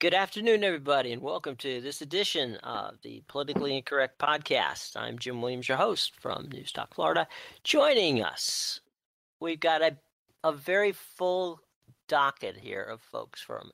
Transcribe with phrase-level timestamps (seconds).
[0.00, 4.96] Good afternoon, everybody, and welcome to this edition of the Politically Incorrect Podcast.
[4.96, 7.28] I'm Jim Williams, your host from News Talk Florida.
[7.64, 8.80] Joining us,
[9.40, 9.98] we've got a,
[10.42, 11.60] a very full
[12.08, 13.72] docket here of folks from.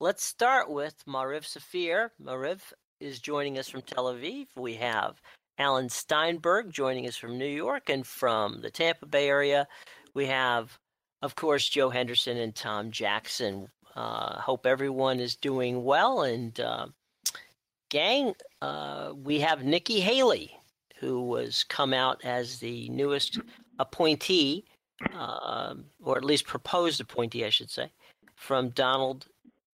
[0.00, 2.08] Let's start with Merav Savir.
[2.18, 2.62] Merav
[2.98, 4.46] is joining us from Tel Aviv.
[4.56, 5.20] We have
[5.58, 9.68] Alan Steinberg joining us from New York, and from the Tampa Bay area,
[10.14, 10.78] we have,
[11.20, 13.68] of course, Joe Henderson and Tom Jackson.
[14.00, 16.22] Uh, hope everyone is doing well.
[16.22, 16.86] And uh,
[17.90, 20.56] gang, uh, we have Nikki Haley,
[20.98, 23.38] who was come out as the newest
[23.78, 24.64] appointee,
[25.12, 27.90] um, or at least proposed appointee, I should say,
[28.36, 29.26] from Donald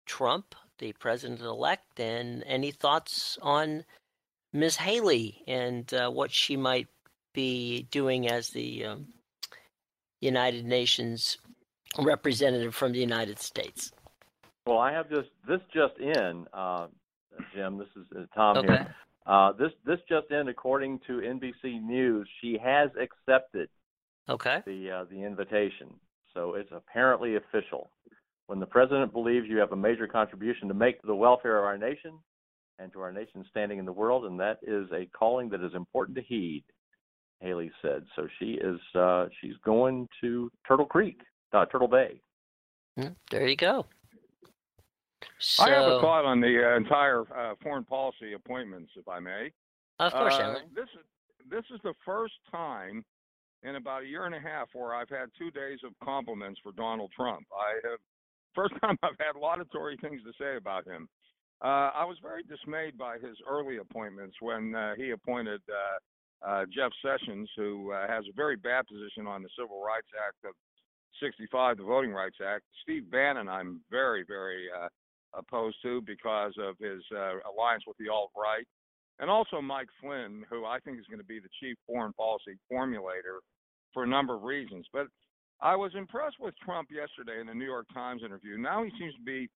[0.06, 2.00] Trump, the president elect.
[2.00, 3.84] And any thoughts on
[4.54, 4.76] Ms.
[4.76, 6.88] Haley and uh, what she might
[7.34, 9.08] be doing as the um,
[10.22, 11.36] United Nations
[11.98, 13.92] representative from the United States?
[14.66, 16.86] Well, I have just this just in, uh,
[17.54, 17.78] Jim.
[17.78, 18.68] This is uh, Tom okay.
[18.68, 18.94] here.
[19.26, 23.68] Uh, this this just in, according to NBC News, she has accepted
[24.28, 25.88] okay the uh, the invitation.
[26.32, 27.90] So it's apparently official.
[28.46, 31.64] When the president believes you have a major contribution to make to the welfare of
[31.64, 32.18] our nation
[32.78, 35.74] and to our nation's standing in the world, and that is a calling that is
[35.74, 36.64] important to heed.
[37.40, 38.04] Haley said.
[38.16, 41.20] So she is uh, she's going to Turtle Creek,
[41.52, 42.20] uh, Turtle Bay.
[42.96, 43.86] Hmm, there you go.
[45.38, 49.20] So, I have a thought on the uh, entire uh, foreign policy appointments, if I
[49.20, 49.52] may.
[49.98, 51.04] Of course, uh, This is
[51.50, 53.04] this is the first time
[53.62, 56.72] in about a year and a half where I've had two days of compliments for
[56.72, 57.46] Donald Trump.
[57.52, 57.98] I have
[58.54, 61.08] first time I've had laudatory things to say about him.
[61.62, 66.64] Uh, I was very dismayed by his early appointments when uh, he appointed uh, uh,
[66.74, 70.54] Jeff Sessions, who uh, has a very bad position on the Civil Rights Act of
[71.22, 72.64] 65, the Voting Rights Act.
[72.82, 74.88] Steve Bannon, I'm very, very uh,
[75.36, 78.66] opposed to because of his uh, alliance with the alt right,
[79.18, 82.58] and also Mike Flynn, who I think is going to be the chief foreign policy
[82.70, 83.38] formulator
[83.92, 84.86] for a number of reasons.
[84.92, 85.06] But
[85.60, 88.58] I was impressed with Trump yesterday in the New York Times interview.
[88.58, 89.48] Now he seems to be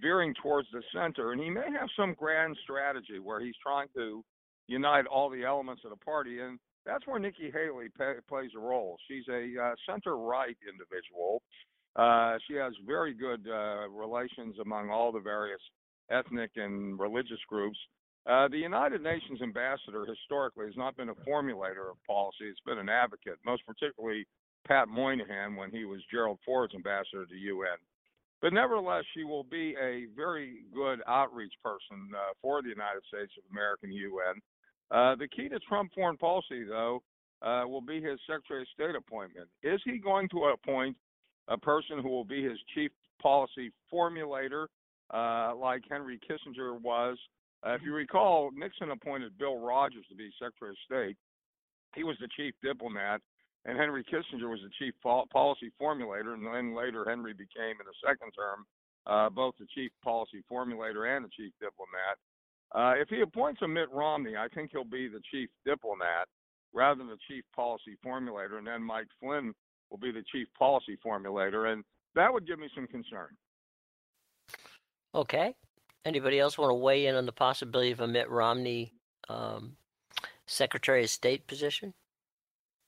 [0.00, 4.22] veering towards the center, and he may have some grand strategy where he's trying to
[4.66, 6.40] unite all the elements of the party.
[6.40, 8.96] And that's where Nikki Haley pay, plays a role.
[9.08, 11.42] She's a uh, center right individual
[11.96, 15.60] uh, she has very good uh, relations among all the various
[16.10, 17.78] ethnic and religious groups.
[18.26, 22.78] Uh, the United Nations ambassador historically has not been a formulator of policy, it's been
[22.78, 24.26] an advocate, most particularly
[24.66, 27.78] Pat Moynihan when he was Gerald Ford's ambassador to the UN.
[28.42, 33.32] But nevertheless, she will be a very good outreach person uh, for the United States
[33.38, 34.42] of America and UN.
[34.90, 37.02] Uh, the key to Trump foreign policy, though,
[37.42, 39.48] uh, will be his Secretary of State appointment.
[39.62, 40.96] Is he going to appoint
[41.48, 42.90] a person who will be his chief
[43.20, 44.66] policy formulator,
[45.12, 47.16] uh, like Henry Kissinger was.
[47.66, 51.16] Uh, if you recall, Nixon appointed Bill Rogers to be Secretary of State.
[51.94, 53.20] He was the chief diplomat,
[53.64, 56.34] and Henry Kissinger was the chief policy formulator.
[56.34, 58.66] And then later, Henry became, in the second term,
[59.06, 62.18] uh, both the chief policy formulator and the chief diplomat.
[62.74, 66.28] Uh, if he appoints a Mitt Romney, I think he'll be the chief diplomat
[66.74, 68.58] rather than the chief policy formulator.
[68.58, 69.54] And then Mike Flynn
[69.90, 73.28] will be the chief policy formulator, and that would give me some concern.
[75.14, 75.54] Okay.
[76.04, 78.92] Anybody else want to weigh in on the possibility of a Mitt Romney
[79.28, 79.76] um,
[80.46, 81.92] Secretary of State position?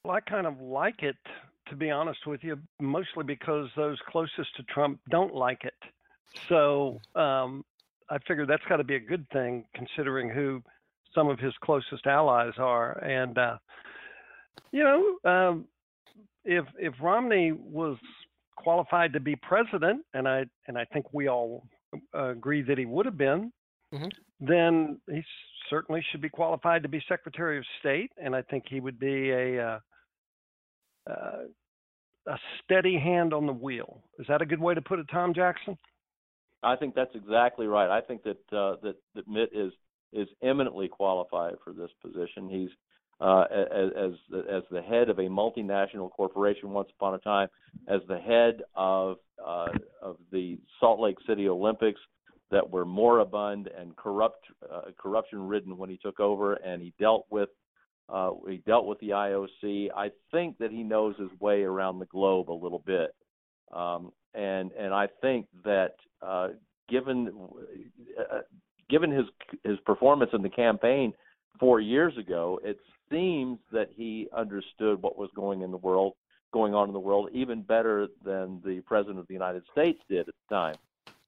[0.04, 1.16] Well, I kind of like it,
[1.68, 5.74] to be honest with you, mostly because those closest to Trump don't like it.
[6.48, 7.64] So um,
[8.08, 10.62] I figure that's got to be a good thing, considering who
[11.14, 12.98] some of his closest allies are.
[12.98, 13.58] And, uh,
[14.70, 15.64] you know, um,
[16.48, 17.98] if if Romney was
[18.56, 21.64] qualified to be president, and I and I think we all
[22.14, 23.52] uh, agree that he would have been,
[23.94, 24.08] mm-hmm.
[24.40, 25.22] then he
[25.68, 29.30] certainly should be qualified to be Secretary of State, and I think he would be
[29.30, 29.78] a uh,
[31.08, 31.38] uh,
[32.26, 34.02] a steady hand on the wheel.
[34.18, 35.76] Is that a good way to put it, Tom Jackson?
[36.62, 37.90] I think that's exactly right.
[37.90, 39.72] I think that uh, that that Mitt is
[40.14, 42.48] is eminently qualified for this position.
[42.48, 42.70] He's
[43.20, 44.12] uh, as,
[44.48, 47.48] as the head of a multinational corporation once upon a time,
[47.88, 49.68] as the head of uh,
[50.02, 52.00] of the Salt Lake City Olympics
[52.50, 57.26] that were moribund and corrupt uh, corruption ridden when he took over, and he dealt
[57.30, 57.48] with
[58.08, 59.88] uh, he dealt with the IOC.
[59.94, 63.14] I think that he knows his way around the globe a little bit,
[63.72, 66.48] um, and and I think that uh,
[66.88, 67.32] given
[68.18, 68.38] uh,
[68.88, 69.26] given his
[69.64, 71.12] his performance in the campaign
[71.58, 72.78] four years ago, it
[73.10, 76.14] seems that he understood what was going in the world,
[76.52, 80.28] going on in the world, even better than the president of the United States did
[80.28, 80.74] at the time.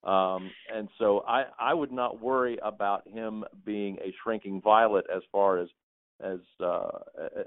[0.03, 5.23] Um, and so I, I would not worry about him being a shrinking violet as
[5.31, 5.69] far as
[6.23, 6.89] as uh,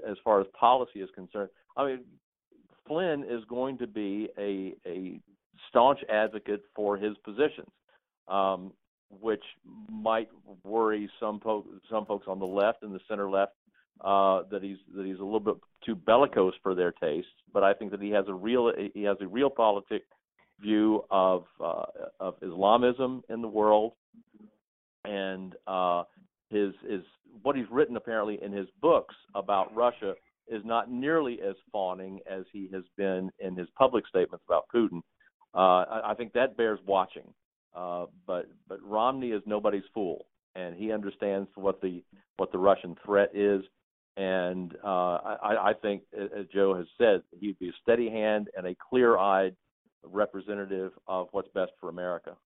[0.08, 1.48] as far as policy is concerned.
[1.76, 2.00] I mean,
[2.86, 5.20] Flynn is going to be a a
[5.68, 7.70] staunch advocate for his positions,
[8.28, 8.72] um,
[9.20, 9.42] which
[9.90, 10.28] might
[10.62, 13.52] worry some po- some folks on the left and the center left
[14.00, 15.54] uh, that he's that he's a little bit
[15.84, 17.30] too bellicose for their tastes.
[17.52, 20.02] But I think that he has a real he has a realpolitik
[20.60, 21.84] view of uh,
[22.20, 23.92] of Islamism in the world,
[25.04, 26.04] and uh,
[26.50, 27.02] his his
[27.42, 30.14] what he's written apparently in his books about Russia
[30.48, 35.00] is not nearly as fawning as he has been in his public statements about Putin.
[35.54, 37.32] Uh, I, I think that bears watching.
[37.74, 42.02] Uh, but but Romney is nobody's fool, and he understands what the
[42.36, 43.62] what the Russian threat is.
[44.16, 48.64] And uh, I, I think, as Joe has said, he'd be a steady hand and
[48.64, 49.56] a clear-eyed
[50.04, 52.36] representative of what's best for America.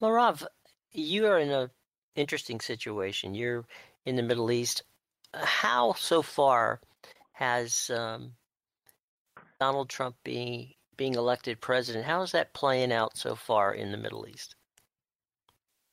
[0.00, 0.46] Merav,
[0.92, 1.70] you are in an
[2.14, 3.34] interesting situation.
[3.34, 3.64] You're
[4.06, 4.84] in the Middle East.
[5.34, 6.80] How so far
[7.32, 8.34] has um,
[9.58, 12.04] Donald Trump being being elected president?
[12.04, 14.54] How is that playing out so far in the Middle East?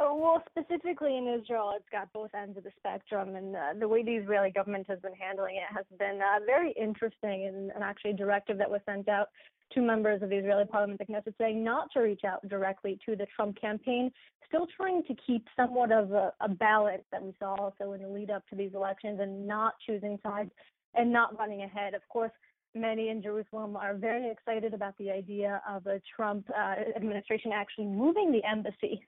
[0.02, 3.88] Oh, well, specifically in Israel, it's got both ends of the spectrum, and uh, the
[3.88, 7.48] way the Israeli government has been handling it has been uh, very interesting.
[7.48, 9.28] And, and actually, a directive that was sent out
[9.72, 13.16] to members of the Israeli parliament, the Knesset, saying not to reach out directly to
[13.16, 14.12] the Trump campaign,
[14.48, 18.08] still trying to keep somewhat of a, a balance that we saw also in the
[18.08, 20.52] lead up to these elections and not choosing sides
[20.94, 21.94] and not running ahead.
[21.94, 22.32] Of course,
[22.76, 27.86] many in Jerusalem are very excited about the idea of a Trump uh, administration actually
[27.86, 29.02] moving the embassy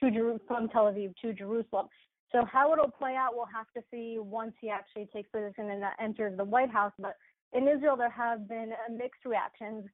[0.00, 1.88] to Jer- from Tel Aviv to Jerusalem.
[2.32, 5.84] So how it'll play out, we'll have to see once he actually takes position and
[5.84, 6.92] uh, enters the White House.
[6.98, 7.16] But
[7.52, 9.84] in Israel, there have been uh, mixed reactions.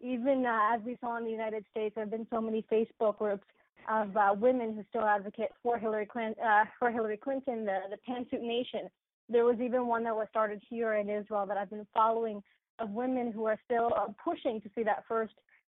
[0.00, 3.16] Even uh, as we saw in the United States, there have been so many Facebook
[3.16, 3.46] groups
[3.90, 7.96] of uh, women who still advocate for Hillary Clinton, uh, for Hillary Clinton, the the
[8.06, 8.90] Pantsuit Nation.
[9.28, 12.42] There was even one that was started here in Israel that I've been following
[12.78, 15.32] of women who are still uh, pushing to see that first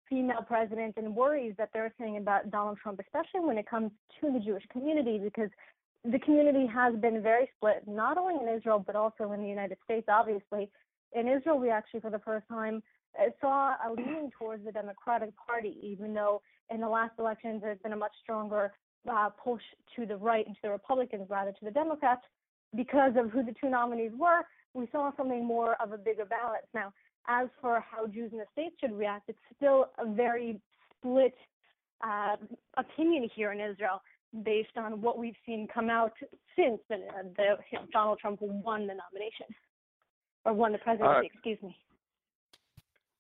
[0.10, 4.32] female president and worries that they're saying about Donald Trump, especially when it comes to
[4.32, 5.50] the Jewish community, because
[6.04, 9.78] the community has been very split, not only in Israel, but also in the United
[9.84, 10.70] States, obviously.
[11.14, 12.84] In Israel, we actually, for the first time,
[13.20, 17.80] uh, saw a leaning towards the Democratic Party, even though in the last elections there's
[17.80, 18.72] been a much stronger
[19.10, 19.62] uh, push
[19.96, 22.22] to the right and to the Republicans rather to the Democrats
[22.76, 24.42] because of who the two nominees were.
[24.74, 26.66] We saw something more of a bigger balance.
[26.74, 26.94] Now,
[27.28, 30.60] as for how Jews in the States should react, it's still a very
[30.98, 31.36] split
[32.06, 32.38] uh,
[32.78, 34.02] opinion here in Israel
[34.44, 36.14] based on what we've seen come out
[36.56, 36.98] since the,
[37.38, 37.56] the
[37.92, 39.48] Donald Trump won the nomination
[40.46, 41.18] or won the presidency.
[41.18, 41.76] Uh, excuse me.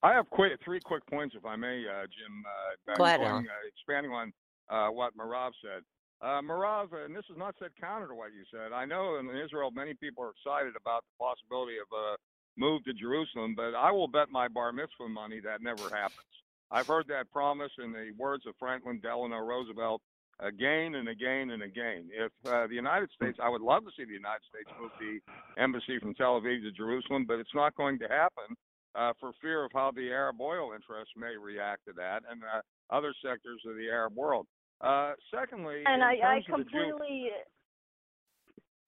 [0.03, 2.43] I have quick, three quick points, if I may, uh, Jim.
[2.89, 4.33] Uh, Go ahead, going, uh, expanding on
[4.69, 5.83] uh, what Merav said.
[6.21, 8.71] Uh, Merav, and this is not said counter to what you said.
[8.71, 12.15] I know in Israel many people are excited about the possibility of a
[12.57, 16.29] move to Jerusalem, but I will bet my bar mitzvah money that never happens.
[16.69, 20.01] I've heard that promise in the words of Franklin Delano Roosevelt
[20.39, 22.09] again and again and again.
[22.13, 25.61] If uh, the United States, I would love to see the United States move the
[25.61, 28.55] embassy from Tel Aviv to Jerusalem, but it's not going to happen
[28.93, 32.61] uh, for fear of how the Arab oil interests may react to that and uh,
[32.93, 34.45] other sectors of the Arab world.
[34.81, 37.29] Uh, secondly, and I, I completely.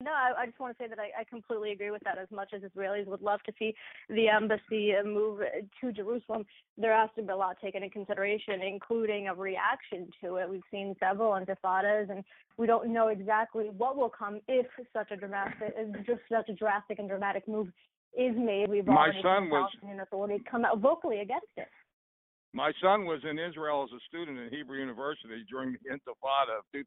[0.02, 2.18] No, I, I just want to say that I, I completely agree with that.
[2.18, 3.74] As much as Israelis would love to see
[4.08, 5.40] the embassy move
[5.80, 6.44] to Jerusalem,
[6.76, 10.50] there has to be a lot taken into consideration, including a reaction to it.
[10.50, 12.24] We've seen several intifadas, and
[12.58, 15.74] we don't know exactly what will come if such a dramatic,
[16.04, 17.68] just such a drastic and dramatic move
[18.18, 18.68] is made.
[18.68, 21.68] We've My already son seen was Palestinian Authority come out vocally against it.
[22.54, 26.64] My son was in Israel as a student at Hebrew University during the Intifada of
[26.70, 26.86] 2000,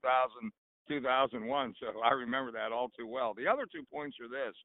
[0.88, 3.34] 2001, so I remember that all too well.
[3.36, 4.56] The other two points are this.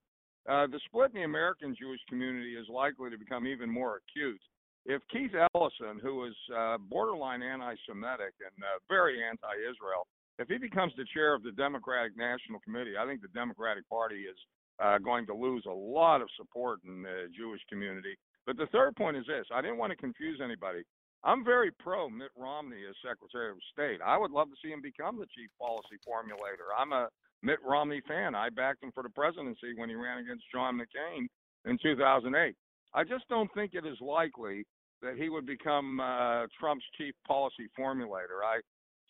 [0.46, 4.40] Uh, the split in the American Jewish community is likely to become even more acute.
[4.86, 10.06] If Keith Ellison, who is uh, borderline anti Semitic and uh, very anti Israel,
[10.38, 14.22] if he becomes the chair of the Democratic National Committee, I think the Democratic Party
[14.30, 14.38] is
[14.78, 18.14] uh, going to lose a lot of support in the Jewish community.
[18.46, 20.82] But the third point is this I didn't want to confuse anybody.
[21.24, 24.00] I'm very pro Mitt Romney as Secretary of State.
[24.04, 26.74] I would love to see him become the chief policy formulator.
[26.76, 27.08] I'm a
[27.42, 28.34] Mitt Romney fan.
[28.34, 31.26] I backed him for the presidency when he ran against John McCain
[31.64, 32.56] in 2008.
[32.94, 34.66] I just don't think it is likely
[35.02, 38.42] that he would become uh, Trump's chief policy formulator.
[38.44, 38.60] I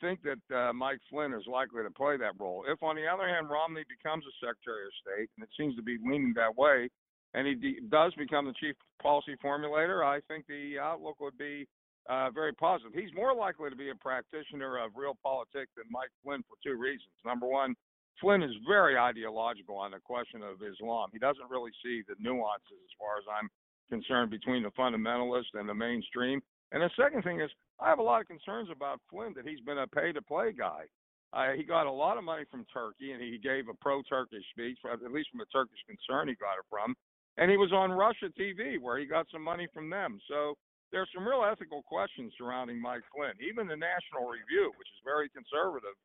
[0.01, 2.65] think that uh, Mike Flynn is likely to play that role.
[2.69, 5.83] If, on the other hand, Romney becomes a Secretary of State, and it seems to
[5.83, 6.89] be leaning that way,
[7.35, 11.67] and he de- does become the chief policy formulator, I think the outlook would be
[12.09, 12.93] uh, very positive.
[12.95, 16.79] He's more likely to be a practitioner of real politics than Mike Flynn for two
[16.79, 17.15] reasons.
[17.25, 17.75] Number one,
[18.21, 21.11] Flynn is very ideological on the question of Islam.
[21.13, 23.49] He doesn't really see the nuances, as far as I'm
[23.89, 26.41] concerned, between the fundamentalist and the mainstream.
[26.73, 29.61] And the second thing is, I have a lot of concerns about Flynn that he's
[29.61, 30.85] been a pay-to-play guy.
[31.33, 34.79] Uh, he got a lot of money from Turkey, and he gave a pro-Turkish speech,
[34.85, 36.95] at least from a Turkish concern he got it from.
[37.39, 40.19] And he was on Russia TV, where he got some money from them.
[40.29, 40.55] So
[40.93, 43.33] there's some real ethical questions surrounding Mike Flynn.
[43.41, 45.97] Even the National Review, which is very conservative,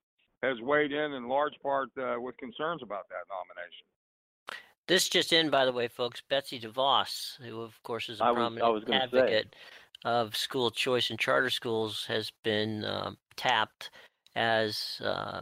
[0.41, 3.85] has weighed in in large part uh, with concerns about that nomination.
[4.87, 6.21] This just in, by the way, folks.
[6.29, 9.03] Betsy DeVos, who of course is a I prominent I was gonna say.
[9.03, 9.55] advocate
[10.05, 13.89] of school choice and charter schools, has been um, tapped
[14.35, 15.41] as uh,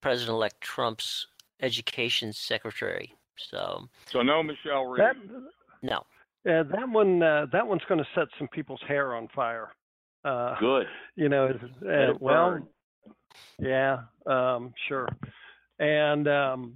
[0.00, 1.26] President-elect Trump's
[1.60, 3.14] education secretary.
[3.50, 5.00] So So no Michelle Rhee.
[5.00, 5.16] That
[5.82, 9.68] no, uh, that one uh, that one's going to set some people's hair on fire.
[10.24, 10.86] Uh, Good.
[11.16, 12.66] you know, uh, well, burn.
[13.58, 15.08] yeah, um, sure,
[15.78, 16.74] and um,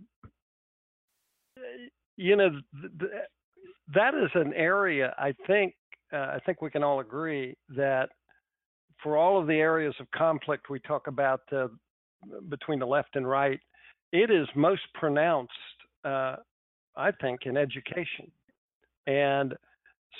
[2.16, 3.12] you know, th- th-
[3.94, 5.74] that is an area I think
[6.12, 8.08] uh, I think we can all agree that
[9.02, 11.68] for all of the areas of conflict we talk about uh,
[12.48, 13.60] between the left and right,
[14.12, 15.52] it is most pronounced,
[16.04, 16.36] uh,
[16.96, 18.30] I think, in education,
[19.06, 19.54] and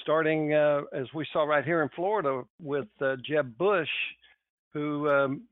[0.03, 3.89] starting uh, as we saw right here in Florida with uh, Jeb Bush,
[4.73, 5.43] who um,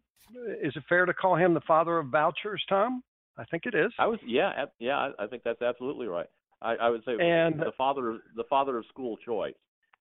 [0.62, 3.02] is it fair to call him the father of vouchers, Tom?
[3.38, 3.92] I think it is.
[3.98, 6.26] I was yeah yeah I, think that's absolutely right.
[6.60, 9.54] I, I would say And- the father of the father of school choice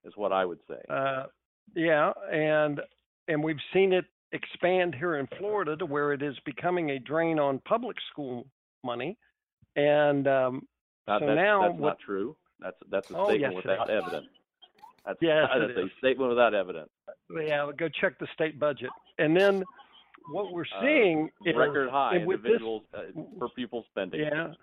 [0.03, 0.81] is what I would say.
[0.89, 1.25] Uh,
[1.75, 2.81] yeah, and
[3.27, 7.39] and we've seen it expand here in Florida to where it is becoming a drain
[7.39, 8.45] on public school
[8.83, 9.17] money,
[9.75, 10.67] and um,
[11.07, 12.35] Uh, so that's, now that's what- not true.
[12.59, 14.27] That's that's a Oh, statement yes, without evidence.
[15.05, 15.91] That's, Yes, that's a is.
[15.97, 16.91] statement without evidence.
[17.31, 19.63] yeah, go check the state budget, and then
[20.31, 23.05] what we're Uh, seeing is Record high with this- individuals uh,
[23.39, 24.19] per pupil spending.
[24.21, 24.53] Yeah.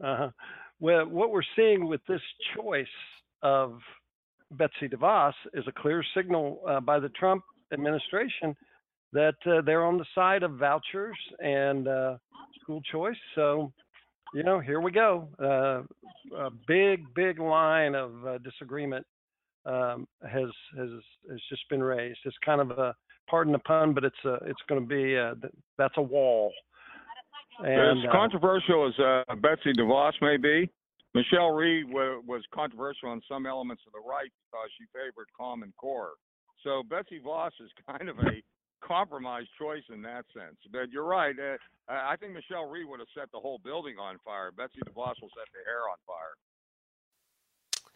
[0.00, 0.30] Uh-huh.
[0.78, 2.22] Well, what we're seeing with this
[2.54, 2.86] choice
[3.42, 3.82] of
[4.52, 7.42] Betsy DeVos is a clear signal uh, by the Trump
[7.72, 8.56] administration
[9.12, 12.16] that uh, they're on the side of vouchers and uh,
[12.60, 13.18] school choice.
[13.34, 13.72] So,
[14.34, 15.28] you know, here we go.
[15.42, 15.82] Uh,
[16.36, 19.06] a big, big line of uh, disagreement
[19.66, 20.88] um, has has
[21.30, 22.18] has just been raised.
[22.24, 22.94] It's kind of a
[23.28, 25.34] pardon the pun, but it's a it's going to be a,
[25.78, 26.52] that's a wall.
[27.58, 30.70] And as uh, controversial as uh, Betsy DeVos may be,
[31.14, 35.72] Michelle Rhee wa- was controversial on some elements of the right because she favored Common
[35.76, 36.12] Core.
[36.64, 38.42] So Betsy DeVos is kind of a
[38.80, 40.56] compromise choice in that sense.
[40.72, 41.34] But you're right.
[41.38, 41.56] Uh,
[41.90, 44.50] I I think Michelle Rhee would have set the whole building on fire.
[44.50, 46.36] Betsy DeVos will set the hair on fire.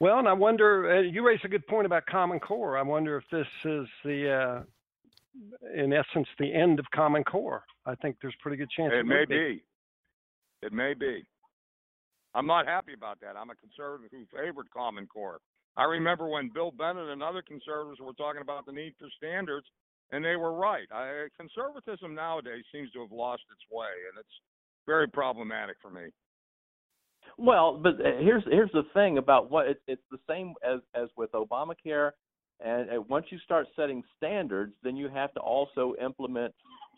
[0.01, 2.77] Well, and I wonder, uh, you raised a good point about Common Core.
[2.77, 4.63] I wonder if this is the, uh,
[5.75, 7.65] in essence, the end of Common Core.
[7.87, 9.63] I think there's pretty good chance It may would be.
[10.63, 11.25] It may be.
[12.35, 13.37] I'm not happy about that.
[13.37, 15.39] I'm a conservative who favored Common Core.
[15.77, 19.67] I remember when Bill Bennett and other conservatives were talking about the need for standards,
[20.13, 20.87] and they were right.
[20.93, 24.37] I, conservatism nowadays seems to have lost its way, and it's
[24.87, 26.11] very problematic for me.
[27.37, 31.09] Well, but uh, here's here's the thing about what it's it's the same as as
[31.17, 32.13] with Obamacare,
[32.65, 36.55] and, and once you start setting standards, then you have to also implement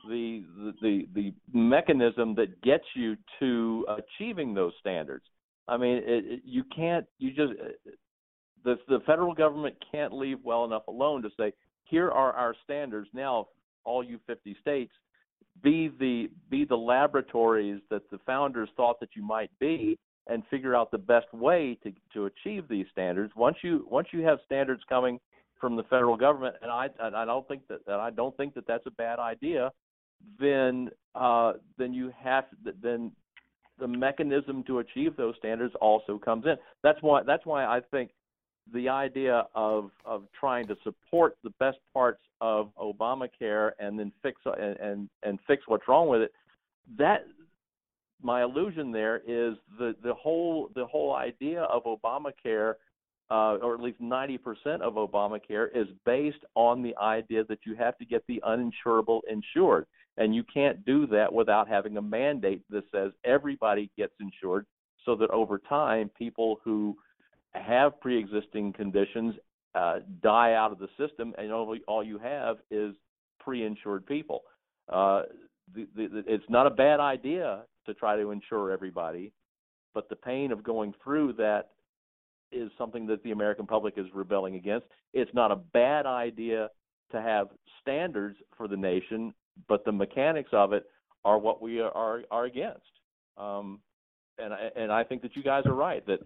[0.09, 5.25] the the the, the mechanism that gets you to achieving those standards.
[5.69, 7.91] I mean, it, it, you can't you just uh,
[8.65, 11.53] the the federal government can't leave well enough alone to say
[11.87, 13.09] here are our standards.
[13.13, 13.49] Now
[13.85, 14.93] all you 50 states
[15.63, 20.75] be the be the laboratories that the founders thought that you might be and figure
[20.75, 23.33] out the best way to to achieve these standards.
[23.37, 25.19] Once you once you have standards coming
[25.61, 28.55] from the federal government and I and I don't think that and I don't think
[28.55, 29.71] that that's a bad idea
[30.41, 32.45] then uh then you have
[32.83, 33.13] then
[33.79, 36.57] the mechanism to achieve those standards also comes in.
[36.83, 38.11] That's why that's why I think
[38.73, 44.41] the idea of of trying to support the best parts of Obamacare and then fix
[44.45, 46.33] and and, and fix what's wrong with it
[46.99, 47.27] that
[48.23, 52.75] my illusion there is the the whole the whole idea of Obamacare
[53.31, 54.39] uh, or at least 90%
[54.81, 59.87] of Obamacare is based on the idea that you have to get the uninsurable insured.
[60.17, 64.67] And you can't do that without having a mandate that says everybody gets insured
[65.05, 66.97] so that over time people who
[67.59, 69.35] have pre-existing conditions
[69.75, 72.95] uh, die out of the system, and all, all you have is
[73.41, 74.43] pre-insured people.
[74.89, 75.23] Uh,
[75.75, 79.33] the, the, it's not a bad idea to try to insure everybody,
[79.95, 81.71] but the pain of going through that
[82.53, 84.87] is something that the American public is rebelling against.
[85.13, 86.71] It's not a bad idea
[87.13, 87.49] to have
[87.83, 89.35] standards for the nation,
[89.69, 90.87] but the mechanics of it
[91.25, 92.87] are what we are are against.
[93.37, 93.81] Um,
[94.39, 96.21] and and I think that you guys are right that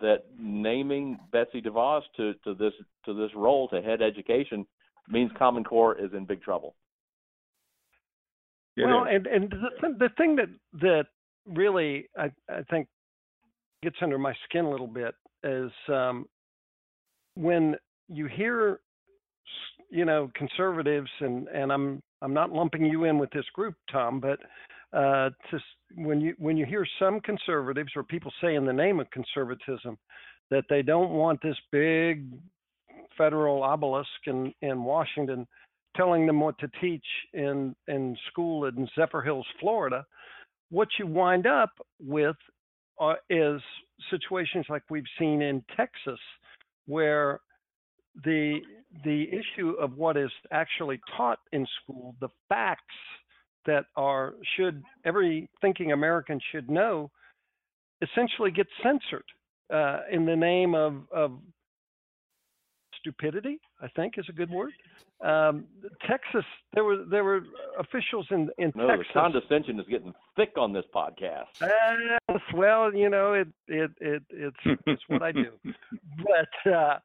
[0.00, 2.72] that naming Betsy DeVos to, to this
[3.04, 4.66] to this role to head education
[5.08, 6.74] means Common Core is in big trouble.
[8.76, 9.10] It well, is.
[9.14, 10.48] and and the, the thing that
[10.80, 11.06] that
[11.46, 12.88] really I, I think
[13.82, 16.26] gets under my skin a little bit is um,
[17.34, 17.76] when
[18.08, 18.80] you hear
[19.90, 24.18] you know conservatives and and I'm I'm not lumping you in with this group, Tom,
[24.18, 24.38] but
[24.94, 25.58] uh, to
[25.96, 29.98] when you when you hear some conservatives or people say in the name of conservatism
[30.50, 32.26] that they don't want this big
[33.16, 35.46] federal obelisk in in Washington
[35.96, 40.04] telling them what to teach in in school in Zephyrhills, Florida,
[40.70, 41.70] what you wind up
[42.00, 42.36] with
[43.00, 43.60] uh, is
[44.10, 46.18] situations like we've seen in Texas,
[46.86, 47.40] where
[48.24, 48.60] the
[49.04, 52.82] the issue of what is actually taught in school, the facts
[53.66, 57.10] that are should every thinking American should know,
[58.02, 59.24] essentially get censored
[59.72, 61.32] uh, in the name of, of
[63.00, 63.60] stupidity.
[63.80, 64.72] I think is a good word.
[65.24, 65.66] Um,
[66.06, 66.44] Texas,
[66.74, 67.42] there were there were
[67.78, 69.06] officials in in no, Texas.
[69.14, 71.44] the condescension is getting thick on this podcast.
[71.62, 75.52] Uh, well, you know, it it it it's it's what I do.
[76.18, 76.98] But uh,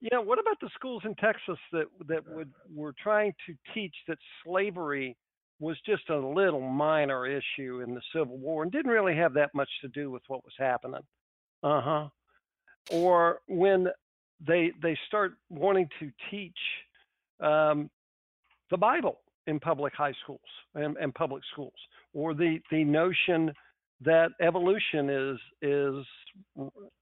[0.00, 3.94] you know, what about the schools in Texas that that would were trying to teach
[4.06, 5.16] that slavery
[5.60, 9.54] was just a little minor issue in the Civil War and didn't really have that
[9.54, 11.00] much to do with what was happening.
[11.62, 12.08] Uh huh.
[12.90, 13.88] Or when
[14.46, 16.58] they they start wanting to teach
[17.40, 17.90] um,
[18.70, 20.40] the Bible in public high schools
[20.74, 21.74] and, and public schools,
[22.14, 23.52] or the the notion
[24.00, 26.06] that evolution is is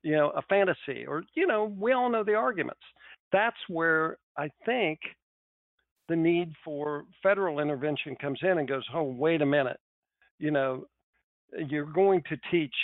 [0.02, 2.80] you know a fantasy, or you know we all know the arguments.
[3.32, 4.98] That's where I think
[6.08, 9.78] the need for federal intervention comes in and goes, oh, wait a minute,
[10.38, 10.86] you know,
[11.68, 12.74] you're going to teach,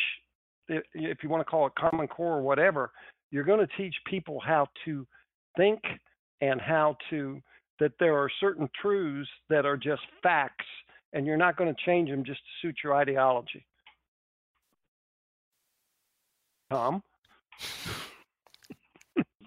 [0.68, 2.90] if you want to call it Common Core or whatever,
[3.30, 5.06] you're going to teach people how to
[5.56, 5.80] think
[6.40, 7.40] and how to,
[7.80, 10.66] that there are certain truths that are just facts,
[11.12, 13.64] and you're not going to change them just to suit your ideology.
[16.70, 17.02] Tom?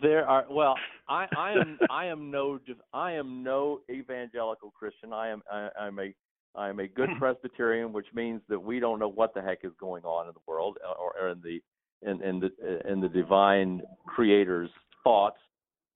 [0.01, 0.75] there are well
[1.08, 2.60] I, I am I am no
[2.94, 5.13] I am no evangelical Christian.
[5.13, 6.13] I am I, I'm a
[6.56, 9.74] I am a good Presbyterian, which means that we don't know what the heck is
[9.80, 11.62] going on in the world uh, or, or in the
[12.02, 14.70] in, in the in the divine Creator's
[15.04, 15.38] thoughts.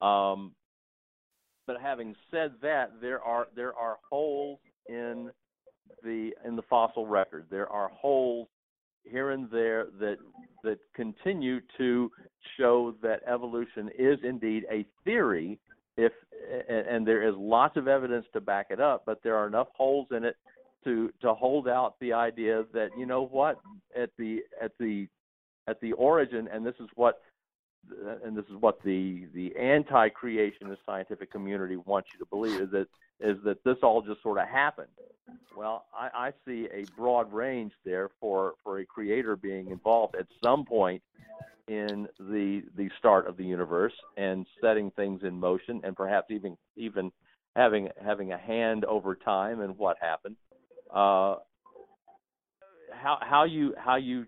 [0.02, 0.54] Um,
[1.65, 5.30] but having said that, there are there are holes in
[6.04, 7.45] the in the fossil record.
[7.50, 8.48] There are holes
[9.03, 10.17] here and there that
[10.63, 12.12] that continue to
[12.57, 15.59] show that evolution is indeed a theory
[15.97, 16.12] if
[16.69, 20.07] and there is lots of evidence to back it up but there are enough holes
[20.12, 20.35] in it
[20.83, 23.59] to to hold out the idea that you know what
[23.95, 25.07] at the at the
[25.67, 27.21] at the origin and this is what
[28.23, 32.88] and this is what the the anti-creationist scientific community wants you to believe is that
[33.19, 34.88] is that this all just sort of happened.
[35.58, 40.25] Well, I, I see a broad range there for for a creator being involved at
[40.43, 41.03] some point
[41.67, 46.58] in the the start of the universe and setting things in motion and perhaps even
[46.75, 47.12] even
[47.55, 50.36] having having a hand over time and what happened.
[50.89, 51.36] Uh,
[52.91, 54.25] how how you how you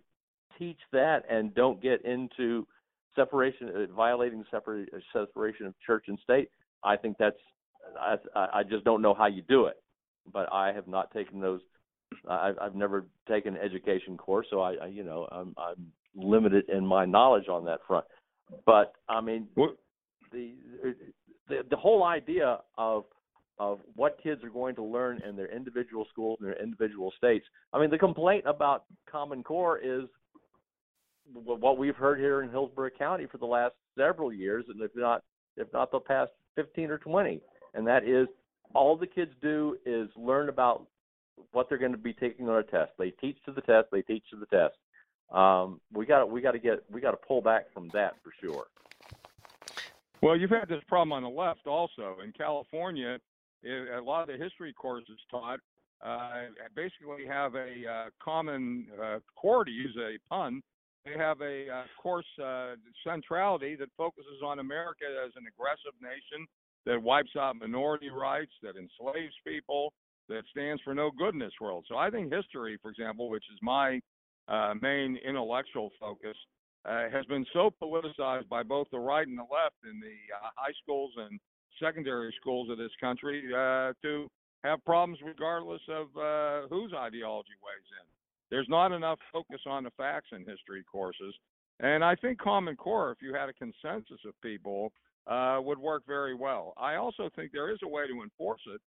[0.59, 2.67] teach that and don't get into
[3.15, 6.49] separation, violating separate, separation of church and state,
[6.83, 7.35] I think that's
[7.99, 9.77] I, I just don't know how you do it.
[10.31, 11.61] But I have not taken those.
[12.29, 16.69] I've, I've never taken an education course, so I, I you know I'm, I'm limited
[16.69, 18.05] in my knowledge on that front.
[18.65, 19.77] But I mean, what?
[20.31, 20.53] the
[21.47, 23.05] the the whole idea of
[23.59, 27.45] of what kids are going to learn in their individual schools and their individual states.
[27.73, 30.03] I mean, the complaint about Common Core is
[31.33, 35.23] what we've heard here in Hillsborough County for the last several years, and if not
[35.57, 37.41] if not the past 15 or 20,
[37.73, 38.27] and that is
[38.73, 40.87] all the kids do is learn about
[41.51, 42.91] what they're going to be taking on a test.
[42.97, 43.87] They teach to the test.
[43.91, 44.75] They teach to the test.
[45.35, 48.31] Um, we got we got to get we got to pull back from that for
[48.41, 48.65] sure.
[50.21, 53.17] Well, you've had this problem on the left also in California.
[53.65, 55.59] A lot of the history courses taught
[56.03, 60.61] uh, basically have a uh, common uh, core, to use a pun,
[61.05, 66.45] they have a uh, course uh, centrality that focuses on America as an aggressive nation
[66.85, 69.93] that wipes out minority rights, that enslaves people,
[70.29, 71.85] that stands for no good in this world.
[71.87, 73.99] So I think history, for example, which is my
[74.47, 76.35] uh, main intellectual focus,
[76.85, 80.49] uh, has been so politicized by both the right and the left in the uh,
[80.55, 81.39] high schools and
[81.79, 84.27] secondary schools of this country uh, to
[84.63, 88.07] have problems regardless of uh, whose ideology weighs in.
[88.49, 91.33] There's not enough focus on the facts in history courses.
[91.79, 94.91] And I think Common Core, if you had a consensus of people,
[95.27, 96.73] uh, would work very well.
[96.77, 98.81] I also think there is a way to enforce it.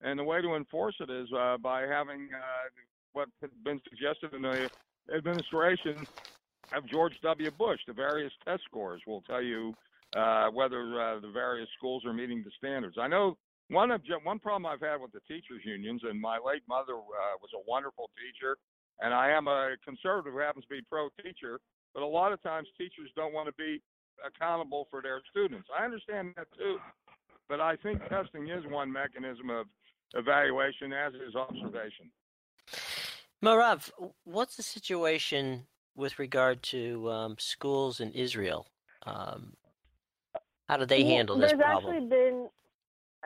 [0.00, 2.68] And the way to enforce it is uh, by having uh,
[3.12, 4.68] what has been suggested in the
[5.14, 6.06] administration
[6.72, 7.50] of George W.
[7.50, 7.80] Bush.
[7.86, 9.74] The various test scores will tell you
[10.16, 12.96] uh, whether uh, the various schools are meeting the standards.
[13.00, 13.36] I know
[13.68, 17.36] one obje- one problem I've had with the teachers unions, and my late mother uh,
[17.42, 18.56] was a wonderful teacher,
[19.00, 21.60] and I am a conservative who happens to be pro-teacher.
[21.94, 23.82] But a lot of times teachers don't want to be
[24.26, 25.68] accountable for their students.
[25.78, 26.78] I understand that too,
[27.48, 29.66] but I think testing is one mechanism of
[30.14, 32.10] evaluation, as is observation.
[33.44, 33.90] Merav,
[34.24, 38.66] what's the situation with regard to um, schools in Israel?
[39.06, 39.54] Um,
[40.68, 41.94] how do they Well, handle this there's problem?
[41.94, 42.48] actually been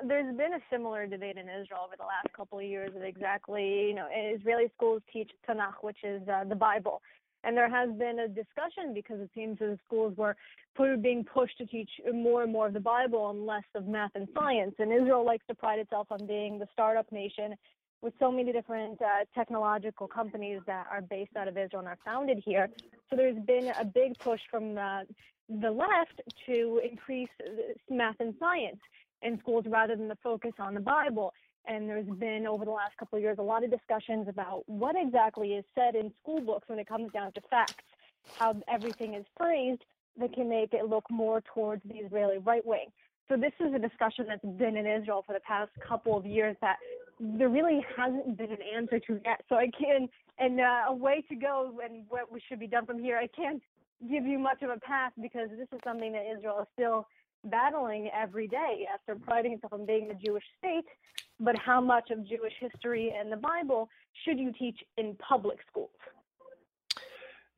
[0.06, 3.88] there's been a similar debate in Israel over the last couple of years of exactly,
[3.88, 7.02] you know, Israeli schools teach Tanakh, which is uh, the Bible.
[7.44, 10.38] And there has been a discussion because it seems as schools were put,
[10.76, 14.28] being pushed to teach more and more of the Bible and less of math and
[14.34, 14.74] science.
[14.78, 17.54] And Israel likes to pride itself on being the startup nation
[18.00, 21.98] with so many different uh, technological companies that are based out of Israel and are
[22.04, 22.68] founded here.
[23.08, 25.02] So there's been a big push from uh,
[25.48, 27.28] the left to increase
[27.88, 28.80] math and science
[29.22, 31.32] in schools rather than the focus on the Bible.
[31.66, 34.96] And there's been over the last couple of years a lot of discussions about what
[34.98, 37.84] exactly is said in school books when it comes down to facts,
[38.36, 39.82] how everything is phrased
[40.18, 42.86] that can make it look more towards the Israeli right wing.
[43.28, 46.56] So this is a discussion that's been in Israel for the past couple of years
[46.60, 46.76] that
[47.20, 49.42] there really hasn't been an answer to yet.
[49.48, 52.84] So I can and uh, a way to go and what we should be done
[52.84, 53.16] from here.
[53.16, 53.62] I can't
[54.10, 57.06] give you much of a path because this is something that Israel is still
[57.44, 60.86] battling every day after priding itself on being a Jewish state.
[61.40, 63.88] But how much of Jewish history and the Bible
[64.24, 65.90] should you teach in public schools?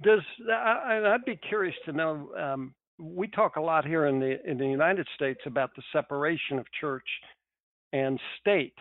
[0.04, 2.28] Does I, I'd be curious to know.
[2.38, 6.58] Um, we talk a lot here in the in the United States about the separation
[6.58, 7.06] of church
[7.92, 8.76] and state,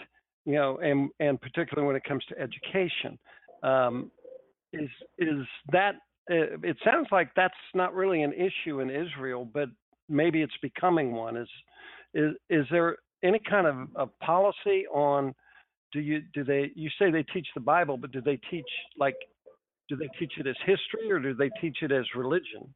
[0.45, 3.17] you know, and and particularly when it comes to education.
[3.63, 4.11] Um,
[4.73, 5.95] is is that?
[6.31, 9.69] Uh, it sounds like that's not really an issue in Israel, but
[10.09, 11.37] maybe it's becoming one.
[11.37, 11.49] Is
[12.13, 15.33] is is there any kind of a policy on?
[15.91, 16.71] Do you do they?
[16.75, 18.65] You say they teach the Bible, but do they teach
[18.97, 19.15] like
[19.93, 22.73] do they teach it as history or do they teach it as religion?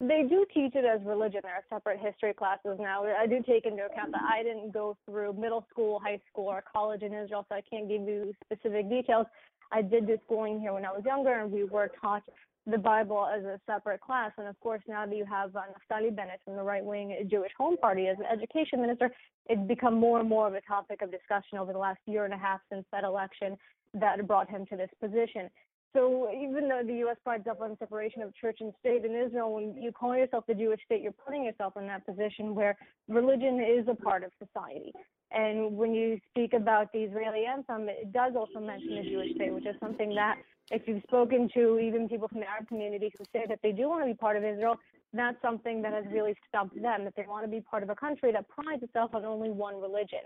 [0.00, 1.40] They do teach it as religion.
[1.44, 3.04] There are separate history classes now.
[3.04, 6.64] I do take into account that I didn't go through middle school, high school, or
[6.70, 9.26] college in Israel, so I can't give you specific details.
[9.70, 12.24] I did do schooling here when I was younger, and we were taught
[12.66, 14.32] the Bible as a separate class.
[14.36, 17.52] And of course, now that you have uh, Naftali Bennett from the right wing Jewish
[17.58, 19.12] Home Party as an education minister,
[19.46, 22.34] it's become more and more of a topic of discussion over the last year and
[22.34, 23.56] a half since that election
[23.94, 25.50] that brought him to this position.
[25.94, 27.16] So even though the U.S.
[27.22, 30.54] prides up on separation of church and state in Israel, when you call yourself the
[30.54, 32.76] Jewish state, you're putting yourself in that position where
[33.08, 34.92] religion is a part of society.
[35.30, 39.54] And when you speak about the Israeli anthem, it does also mention the Jewish state,
[39.54, 40.38] which is something that
[40.70, 43.88] if you've spoken to even people from the Arab community who say that they do
[43.88, 44.76] want to be part of Israel,
[45.12, 47.94] that's something that has really stumped them, that they want to be part of a
[47.94, 50.20] country that prides itself on only one religion.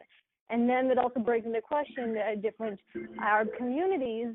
[0.51, 2.81] And then it also brings into question uh, different
[3.21, 4.35] Arab communities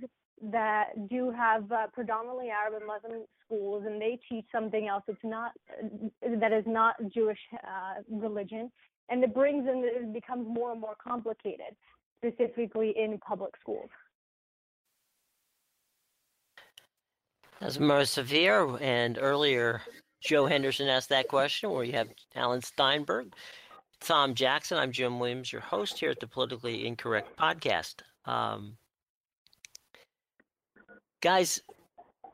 [0.52, 5.20] that do have uh, predominantly Arab and Muslim schools, and they teach something else that's
[5.24, 5.52] not
[6.22, 8.72] that is not Jewish uh, religion,
[9.10, 11.76] and it brings in it becomes more and more complicated,
[12.18, 13.90] specifically in public schools.
[17.62, 19.82] As more severe, and earlier
[20.22, 23.34] Joe Henderson asked that question, where you have Alan Steinberg,
[24.04, 24.78] Tom Jackson.
[24.78, 27.96] I'm Jim Williams, your host here at the Politically Incorrect podcast.
[28.26, 28.78] Um,
[31.22, 31.62] guys,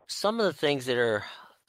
[0.08, 1.24] some of the things that are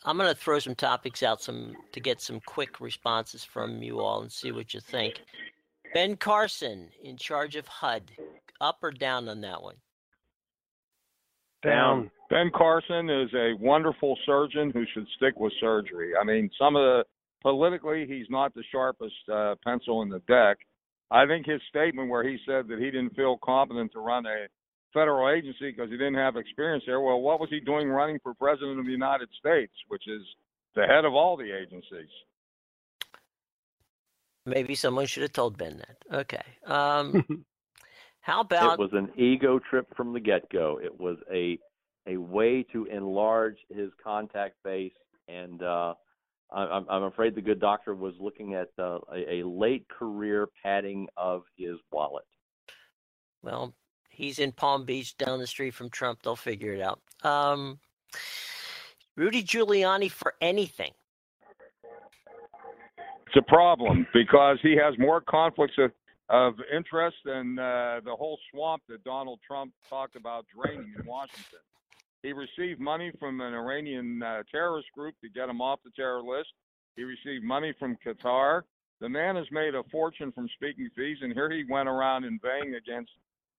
[0.05, 4.01] I'm going to throw some topics out some to get some quick responses from you
[4.01, 5.21] all and see what you think.
[5.93, 8.11] Ben Carson in charge of HUD,
[8.61, 9.77] up or down on that one?
[11.63, 12.11] Down.
[12.31, 16.13] Ben Carson is a wonderful surgeon who should stick with surgery.
[16.19, 17.05] I mean, some of the
[17.43, 20.59] politically, he's not the sharpest uh, pencil in the deck.
[21.11, 24.47] I think his statement where he said that he didn't feel competent to run a
[24.93, 27.01] federal agency because he didn't have experience there.
[27.01, 30.23] Well, what was he doing running for president of the United States, which is
[30.75, 32.09] the head of all the agencies?
[34.47, 36.21] Maybe someone should have told Ben that.
[36.21, 36.43] Okay.
[36.67, 37.45] Um,
[38.21, 40.81] how about It was an ego trip from the get-go.
[40.83, 41.59] It was a
[42.07, 44.93] a way to enlarge his contact base
[45.29, 45.95] and uh,
[46.53, 51.09] I'm, I'm afraid the good doctor was looking at uh, a, a late career padding
[51.17, 52.25] of his wallet.
[53.43, 53.75] Well,
[54.11, 56.23] he's in Palm Beach down the street from Trump.
[56.23, 57.01] They'll figure it out.
[57.23, 57.79] Um,
[59.17, 60.93] Rudy Giuliani for anything.
[63.27, 65.93] It's a problem because he has more conflicts of,
[66.29, 71.61] of interest than uh, the whole swamp that Donald Trump talked about draining in Washington.
[72.23, 76.23] He received money from an Iranian uh, terrorist group to get him off the terror
[76.23, 76.49] list.
[76.97, 78.63] He received money from Qatar.
[79.01, 82.75] The man has made a fortune from speaking fees, and here he went around inveighing
[82.75, 83.11] against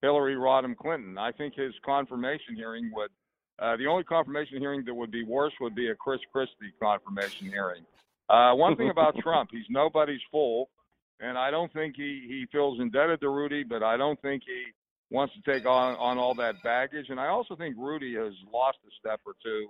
[0.04, 1.18] Hillary Rodham Clinton.
[1.18, 3.10] I think his confirmation hearing would,
[3.58, 7.48] uh, the only confirmation hearing that would be worse would be a Chris Christie confirmation
[7.48, 7.84] hearing.
[8.30, 10.70] Uh, one thing about Trump, he's nobody's fool,
[11.20, 14.72] and I don't think he, he feels indebted to Rudy, but I don't think he
[15.12, 17.08] wants to take on on all that baggage.
[17.10, 19.68] And I also think Rudy has lost a step or two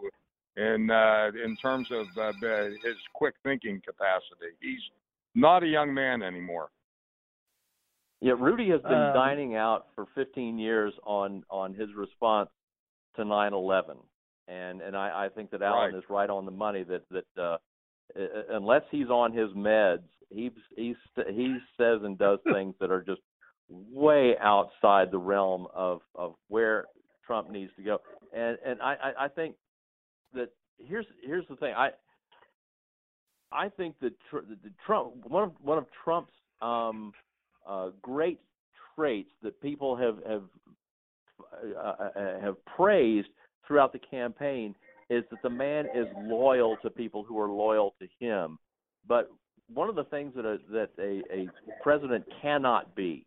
[0.56, 2.32] in uh, in terms of uh,
[2.84, 4.56] his quick thinking capacity.
[4.62, 4.80] He's
[5.36, 6.70] not a young man anymore.
[8.22, 12.50] Yeah, Rudy has been um, dining out for 15 years on on his response
[13.16, 13.98] to 9/11,
[14.48, 15.98] and and I, I think that Alan right.
[15.98, 17.58] is right on the money that that uh,
[18.52, 20.96] unless he's on his meds, he he
[21.30, 23.22] he says and does things that are just
[23.92, 26.86] way outside the realm of of where
[27.26, 28.00] Trump needs to go.
[28.34, 29.56] And and I I think
[30.34, 31.74] that here's here's the thing.
[31.76, 31.92] I
[33.52, 37.14] I think that the Trump one of one of Trump's um,
[37.68, 38.40] uh, great
[38.96, 40.44] traits that people have have
[41.76, 43.30] uh, uh, have praised
[43.68, 44.76] throughout the campaign
[45.10, 48.58] is that the man is loyal to people who are loyal to him.
[49.08, 49.30] But
[49.74, 51.48] one of the things that a, that a, a
[51.84, 53.26] president cannot be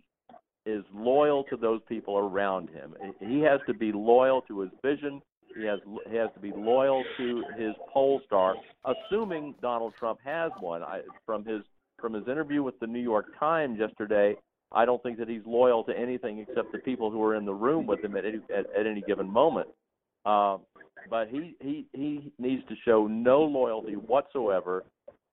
[0.66, 2.94] is loyal to those people around him.
[3.20, 5.20] He has to be loyal to his vision.
[5.56, 5.78] He has
[6.10, 10.82] he has to be loyal to his pole star, assuming Donald Trump has one.
[10.82, 11.62] I, from his
[12.00, 14.36] from his interview with the New York Times yesterday,
[14.72, 17.54] I don't think that he's loyal to anything except the people who are in the
[17.54, 19.68] room with him at any, at, at any given moment.
[20.26, 20.58] Uh,
[21.08, 24.84] but he, he he needs to show no loyalty whatsoever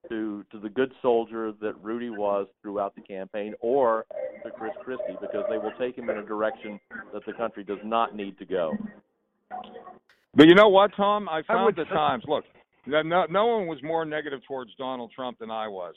[0.09, 4.05] to to the good soldier that Rudy was throughout the campaign, or
[4.43, 6.79] to Chris Christie, because they will take him in a direction
[7.13, 8.73] that the country does not need to go.
[10.33, 11.27] But you know what, Tom?
[11.29, 12.23] I found I the Times.
[12.27, 12.45] Look,
[12.85, 15.93] no, no one was more negative towards Donald Trump than I was.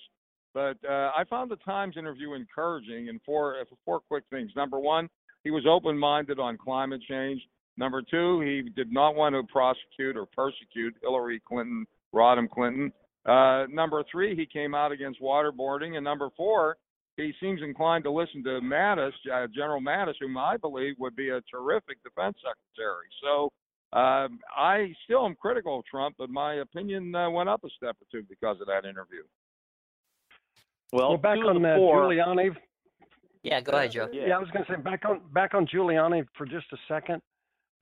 [0.53, 4.51] But uh, I found the Times interview encouraging in four four quick things.
[4.55, 5.09] Number one,
[5.43, 7.41] he was open-minded on climate change.
[7.77, 12.93] Number two, he did not want to prosecute or persecute Hillary Clinton, Rodham Clinton.
[13.27, 15.97] Uh, number three, he came out against waterboarding.
[15.97, 16.77] And number four,
[17.17, 21.31] he seems inclined to listen to Mattis, uh, General Mattis, whom I believe would be
[21.31, 23.07] a terrific defense secretary.
[23.23, 23.51] So
[23.93, 27.97] uh, I still am critical of Trump, but my opinion uh, went up a step
[28.01, 29.23] or two because of that interview.
[30.93, 32.55] Well, well back on uh, Giuliani.
[33.43, 34.09] Yeah, go ahead, Joe.
[34.13, 36.77] Yeah, yeah I was going to say back on back on Giuliani for just a
[36.89, 37.23] second.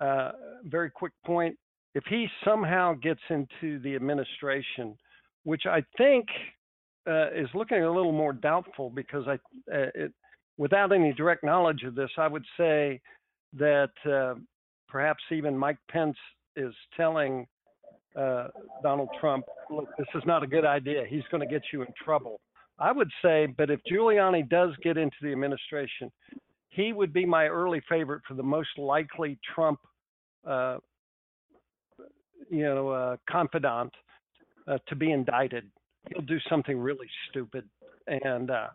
[0.00, 0.33] Uh,
[0.64, 1.57] very quick point.
[1.94, 4.96] If he somehow gets into the administration,
[5.44, 6.26] which I think
[7.09, 9.35] uh, is looking a little more doubtful because I,
[9.72, 10.12] uh, it,
[10.57, 13.00] without any direct knowledge of this, I would say
[13.55, 14.35] that uh,
[14.88, 16.16] perhaps even Mike Pence
[16.57, 17.46] is telling
[18.16, 18.48] uh,
[18.83, 21.05] Donald Trump, look, this is not a good idea.
[21.09, 22.40] He's going to get you in trouble.
[22.78, 26.11] I would say, but if Giuliani does get into the administration,
[26.68, 29.78] he would be my early favorite for the most likely Trump,
[30.46, 30.78] uh,
[32.50, 33.92] you know, uh, confidant
[34.68, 35.70] uh, to be indicted.
[36.09, 37.68] He'll do something really stupid
[38.07, 38.68] and uh,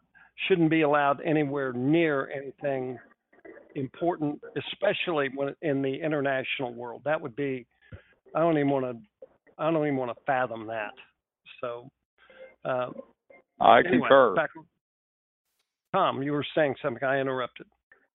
[0.47, 2.97] shouldn't be allowed anywhere near anything
[3.75, 7.01] important, especially when in the international world.
[7.05, 7.65] That would be.
[8.35, 9.27] I don't even want to.
[9.57, 10.91] I don't even want to fathom that.
[11.61, 11.89] So.
[12.65, 12.89] Uh,
[13.59, 14.35] I anyway, concur.
[14.35, 14.49] Back,
[15.93, 17.03] Tom, you were saying something.
[17.03, 17.65] I interrupted.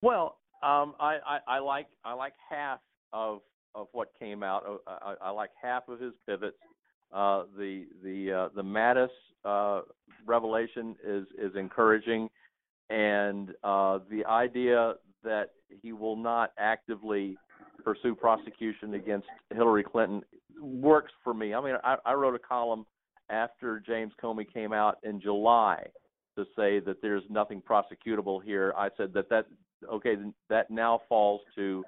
[0.02, 2.80] Well, um, I, I, I like I like half
[3.12, 3.40] of
[3.74, 4.82] of what came out.
[4.86, 6.56] I, I like half of his pivots.
[7.12, 9.08] Uh, the the uh, the Mattis
[9.44, 9.82] uh,
[10.26, 12.28] revelation is is encouraging,
[12.90, 15.50] and uh, the idea that
[15.82, 17.36] he will not actively
[17.84, 20.22] pursue prosecution against Hillary Clinton
[20.60, 21.54] works for me.
[21.54, 22.86] I mean, I, I wrote a column
[23.30, 25.84] after James Comey came out in July
[26.36, 28.72] to say that there's nothing prosecutable here.
[28.76, 29.46] I said that that
[29.90, 30.16] okay
[30.48, 31.84] that now falls to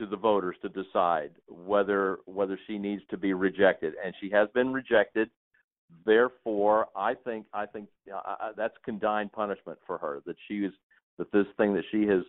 [0.00, 4.48] to the voters to decide whether whether she needs to be rejected, and she has
[4.54, 5.30] been rejected.
[6.04, 10.72] Therefore, I think I think uh, that's condign punishment for her that she is
[11.18, 12.22] that this thing that she has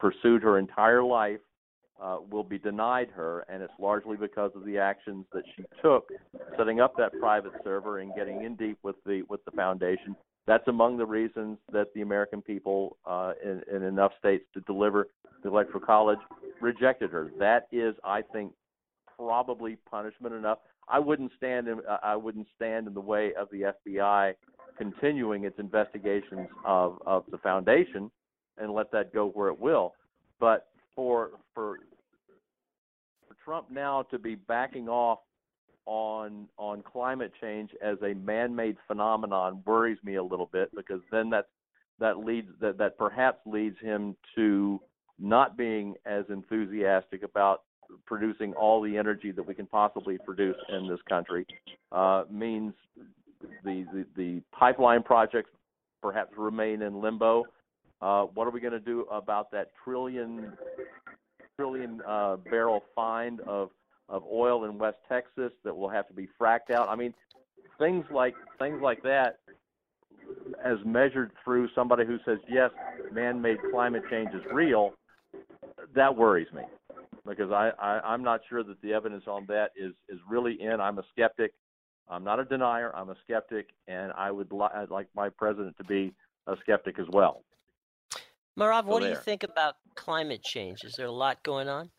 [0.00, 1.40] pursued her entire life
[2.02, 6.08] uh, will be denied her, and it's largely because of the actions that she took,
[6.56, 10.16] setting up that private server and getting in deep with the with the foundation.
[10.46, 15.08] That's among the reasons that the American people uh, in, in enough states to deliver
[15.42, 16.18] the Electoral College
[16.60, 17.30] rejected her.
[17.38, 18.52] That is, I think,
[19.16, 20.58] probably punishment enough.
[20.88, 24.34] I wouldn't stand in I wouldn't stand in the way of the FBI
[24.76, 28.10] continuing its investigations of of the foundation
[28.58, 29.94] and let that go where it will.
[30.40, 31.78] But for for
[33.28, 35.20] for Trump now to be backing off
[35.86, 41.30] on on climate change as a man-made phenomenon worries me a little bit because then
[41.30, 41.46] that
[41.98, 44.80] that leads that that perhaps leads him to
[45.18, 47.62] not being as enthusiastic about
[48.06, 51.46] producing all the energy that we can possibly produce in this country
[51.90, 52.72] uh, means
[53.64, 55.50] the, the the pipeline projects
[56.00, 57.44] perhaps remain in limbo.
[58.00, 60.52] Uh, what are we going to do about that trillion
[61.56, 63.70] trillion uh, barrel find of
[64.12, 66.88] of oil in West Texas that will have to be fracked out?
[66.88, 67.14] I mean,
[67.78, 69.38] things like things like that,
[70.64, 72.70] as measured through somebody who says yes,
[73.10, 74.94] man-made climate change is real,
[75.96, 76.62] that worries me
[77.26, 80.80] because I, I I'm not sure that the evidence on that is is really in.
[80.80, 81.54] I'm a skeptic.
[82.08, 82.94] I'm not a denier.
[82.94, 86.12] I'm a skeptic, and I would li- I'd like my president to be
[86.46, 87.44] a skeptic as well.
[88.58, 90.84] Merav, what do you think about climate change?
[90.84, 91.90] Is there a lot going on?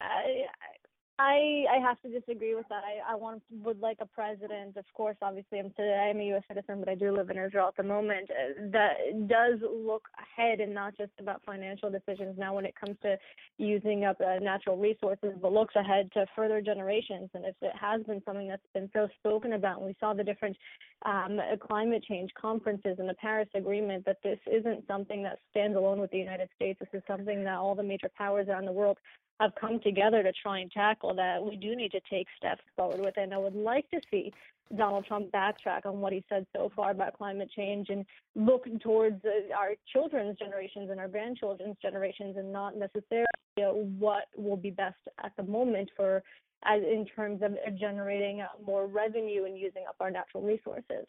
[0.00, 2.82] I I have to disagree with that.
[2.84, 4.76] I I want would like a president.
[4.76, 6.44] Of course, obviously, I'm today I'm a U.S.
[6.46, 8.30] citizen, but I do live in Israel at the moment.
[8.30, 12.38] Uh, that does look ahead and not just about financial decisions.
[12.38, 13.16] Now, when it comes to
[13.56, 17.30] using up uh, natural resources, but looks ahead to further generations.
[17.34, 20.22] And if it has been something that's been so spoken about, and we saw the
[20.22, 20.56] different
[21.04, 26.00] um, climate change conferences and the Paris Agreement, that this isn't something that stands alone
[26.00, 26.78] with the United States.
[26.78, 28.98] This is something that all the major powers around the world
[29.40, 31.42] have come together to try and tackle that.
[31.42, 33.22] We do need to take steps forward with it.
[33.22, 34.32] And I would like to see
[34.76, 39.24] Donald Trump backtrack on what he said so far about climate change and look towards
[39.24, 44.56] uh, our children's generations and our grandchildren's generations and not necessarily you know, what will
[44.56, 46.22] be best at the moment for
[46.64, 51.06] as in terms of generating more revenue and using up our natural resources.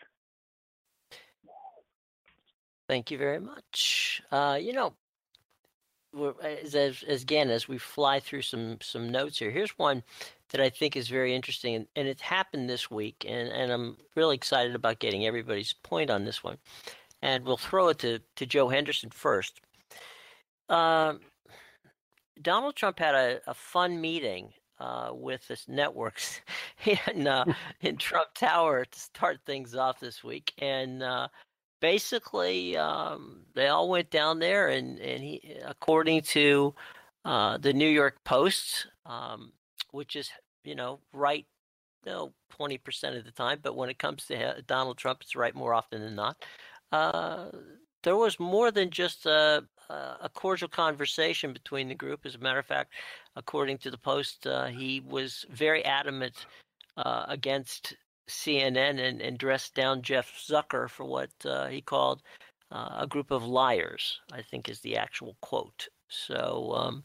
[2.87, 4.21] Thank you very much.
[4.31, 4.93] Uh, you know,
[6.43, 10.03] as, as, again as we fly through some some notes here here's one
[10.49, 13.97] that i think is very interesting and, and it happened this week and, and i'm
[14.15, 16.57] really excited about getting everybody's point on this one
[17.21, 19.61] and we'll throw it to, to joe henderson first.
[20.67, 21.13] Uh,
[22.41, 26.41] donald trump had a, a fun meeting uh, with this networks
[26.85, 27.45] in uh,
[27.81, 31.27] in Trump Tower to start things off this week, and uh,
[31.79, 36.73] basically um, they all went down there and, and he according to
[37.25, 39.51] uh, the new york post um,
[39.91, 40.29] which is
[40.63, 41.45] you know right
[42.05, 45.55] you know 20% of the time but when it comes to donald trump it's right
[45.55, 46.37] more often than not
[46.91, 47.49] uh,
[48.03, 52.21] there was more than just a, a cordial conversation between the group.
[52.25, 52.93] As a matter of fact
[53.35, 56.45] according to the post uh, he was very adamant
[56.97, 57.95] uh, against
[58.29, 62.21] CNN and, and dressed down Jeff Zucker for what uh, he called
[62.71, 65.87] uh, a group of liars, I think is the actual quote.
[66.07, 67.03] So, um,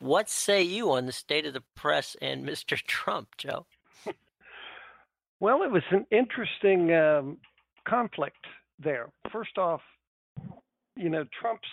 [0.00, 2.76] what say you on the state of the press and Mr.
[2.76, 3.66] Trump, Joe?
[5.40, 7.38] well, it was an interesting um,
[7.86, 8.44] conflict
[8.78, 9.10] there.
[9.30, 9.80] First off,
[10.96, 11.68] you know, Trump's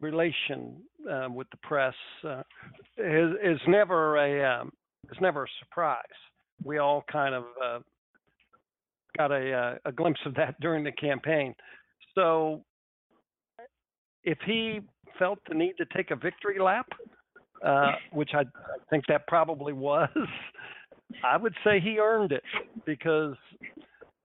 [0.00, 0.76] relation
[1.10, 1.94] uh, with the press
[2.26, 2.42] uh,
[2.98, 4.72] is, is never a um,
[5.10, 6.02] is never a surprise
[6.62, 7.78] we all kind of uh,
[9.16, 11.54] got a, uh, a glimpse of that during the campaign.
[12.14, 12.62] So
[14.22, 14.80] if he
[15.18, 16.86] felt the need to take a victory lap,
[17.64, 18.44] uh, which I
[18.90, 20.08] think that probably was,
[21.24, 22.42] I would say he earned it
[22.84, 23.34] because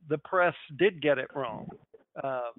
[0.10, 1.68] the press did get it wrong
[2.24, 2.50] uh,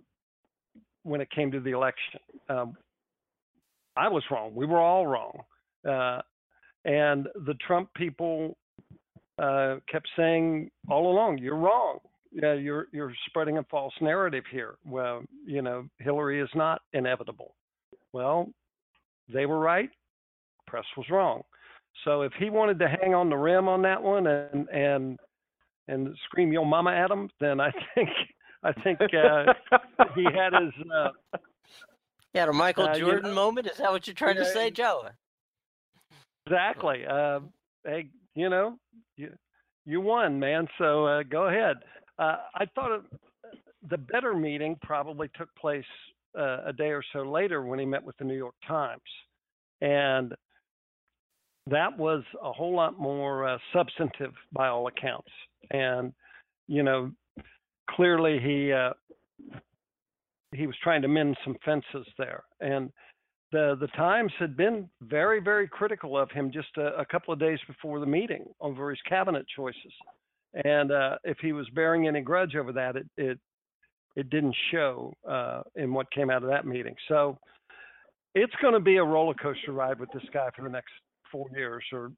[1.02, 2.20] when it came to the election.
[2.48, 2.76] Um,
[3.96, 4.54] I was wrong.
[4.54, 5.40] We were all wrong.
[5.86, 6.20] Uh,
[6.84, 8.56] and the Trump people
[9.40, 11.98] uh, kept saying all along, "You're wrong.
[12.32, 14.74] Yeah, you're you're spreading a false narrative here.
[14.84, 17.54] Well, you know, Hillary is not inevitable."
[18.12, 18.48] Well,
[19.32, 19.90] they were right.
[20.66, 21.42] Press was wrong.
[22.04, 25.18] So if he wanted to hang on the rim on that one and and
[25.88, 28.08] and scream "Yo Mama" at him, then I think
[28.62, 29.52] I think uh,
[30.14, 30.72] he had his.
[30.94, 31.38] Uh,
[32.34, 33.66] yeah, a Michael uh, Jordan you know, moment.
[33.66, 35.08] Is that what you're trying to say, Joe?
[36.46, 37.04] Exactly.
[37.06, 37.40] Uh,
[37.84, 38.08] hey,
[38.40, 38.78] you know,
[39.16, 39.30] you
[39.84, 40.66] you won, man.
[40.78, 41.76] So uh, go ahead.
[42.18, 43.04] Uh, I thought
[43.88, 45.84] the better meeting probably took place
[46.38, 49.00] uh, a day or so later when he met with the New York Times.
[49.80, 50.34] and
[51.66, 55.30] that was a whole lot more uh, substantive by all accounts.
[55.70, 56.12] And
[56.66, 57.10] you know,
[57.90, 58.92] clearly he uh,
[60.52, 62.90] he was trying to mend some fences there, and
[63.52, 67.40] the the Times had been very very critical of him just a, a couple of
[67.40, 69.92] days before the meeting over his cabinet choices,
[70.64, 73.38] and uh, if he was bearing any grudge over that, it it
[74.16, 76.94] it didn't show uh, in what came out of that meeting.
[77.08, 77.38] So
[78.34, 80.92] it's going to be a roller coaster ride with this guy for the next
[81.30, 82.12] four years, or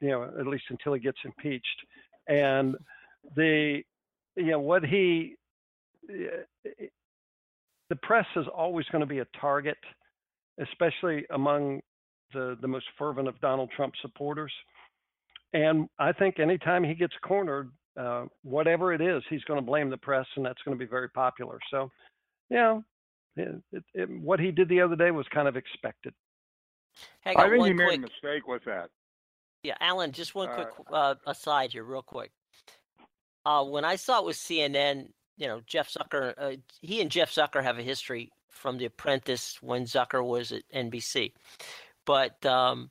[0.00, 1.86] you know, at least until he gets impeached.
[2.28, 2.76] And
[3.36, 3.82] the
[4.36, 5.36] you know what he
[6.08, 9.78] the press is always going to be a target,
[10.60, 11.80] especially among
[12.32, 14.52] the the most fervent of Donald Trump supporters.
[15.52, 19.88] And I think anytime he gets cornered, uh, whatever it is, he's going to blame
[19.88, 21.58] the press, and that's going to be very popular.
[21.70, 21.90] So,
[22.50, 22.84] you know,
[23.36, 26.12] it, it, it, what he did the other day was kind of expected.
[27.20, 28.90] Hang I think he made a mistake with that.
[29.62, 32.32] Yeah, Alan, just one quick uh, aside here, real quick.
[33.46, 37.32] Uh, when I saw it was CNN, you know, Jeff Zucker, uh, he and Jeff
[37.32, 41.32] Zucker have a history from The Apprentice when Zucker was at NBC.
[42.06, 42.90] But um,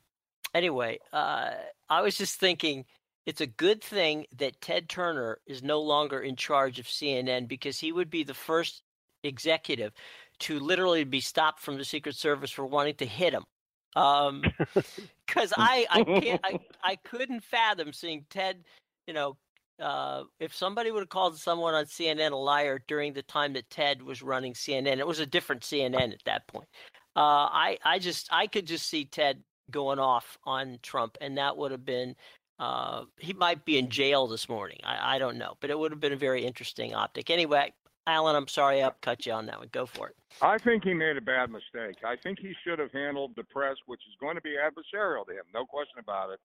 [0.54, 1.50] anyway, uh,
[1.88, 2.84] I was just thinking
[3.26, 7.78] it's a good thing that Ted Turner is no longer in charge of CNN because
[7.78, 8.82] he would be the first
[9.22, 9.92] executive
[10.40, 13.44] to literally be stopped from the Secret Service for wanting to hit him.
[13.96, 14.42] Um,
[15.26, 18.64] because I I can't I, I couldn't fathom seeing Ted,
[19.06, 19.36] you know,
[19.80, 23.70] uh, if somebody would have called someone on CNN a liar during the time that
[23.70, 26.68] Ted was running CNN, it was a different CNN at that point.
[27.16, 31.56] Uh, I I just I could just see Ted going off on Trump, and that
[31.56, 32.16] would have been
[32.58, 34.78] uh, he might be in jail this morning.
[34.84, 37.30] I, I don't know, but it would have been a very interesting optic.
[37.30, 37.72] Anyway,
[38.06, 39.68] Alan, I'm sorry I cut you on that one.
[39.72, 40.16] Go for it.
[40.42, 41.96] I think he made a bad mistake.
[42.04, 45.32] I think he should have handled the press, which is going to be adversarial to
[45.32, 46.40] him, no question about it.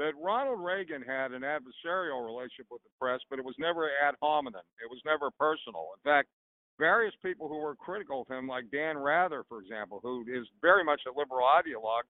[0.00, 4.14] But Ronald Reagan had an adversarial relationship with the press, but it was never ad
[4.22, 4.64] hominem.
[4.82, 5.88] It was never personal.
[5.94, 6.28] In fact,
[6.78, 10.84] various people who were critical of him, like Dan Rather, for example, who is very
[10.84, 12.08] much a liberal ideologue,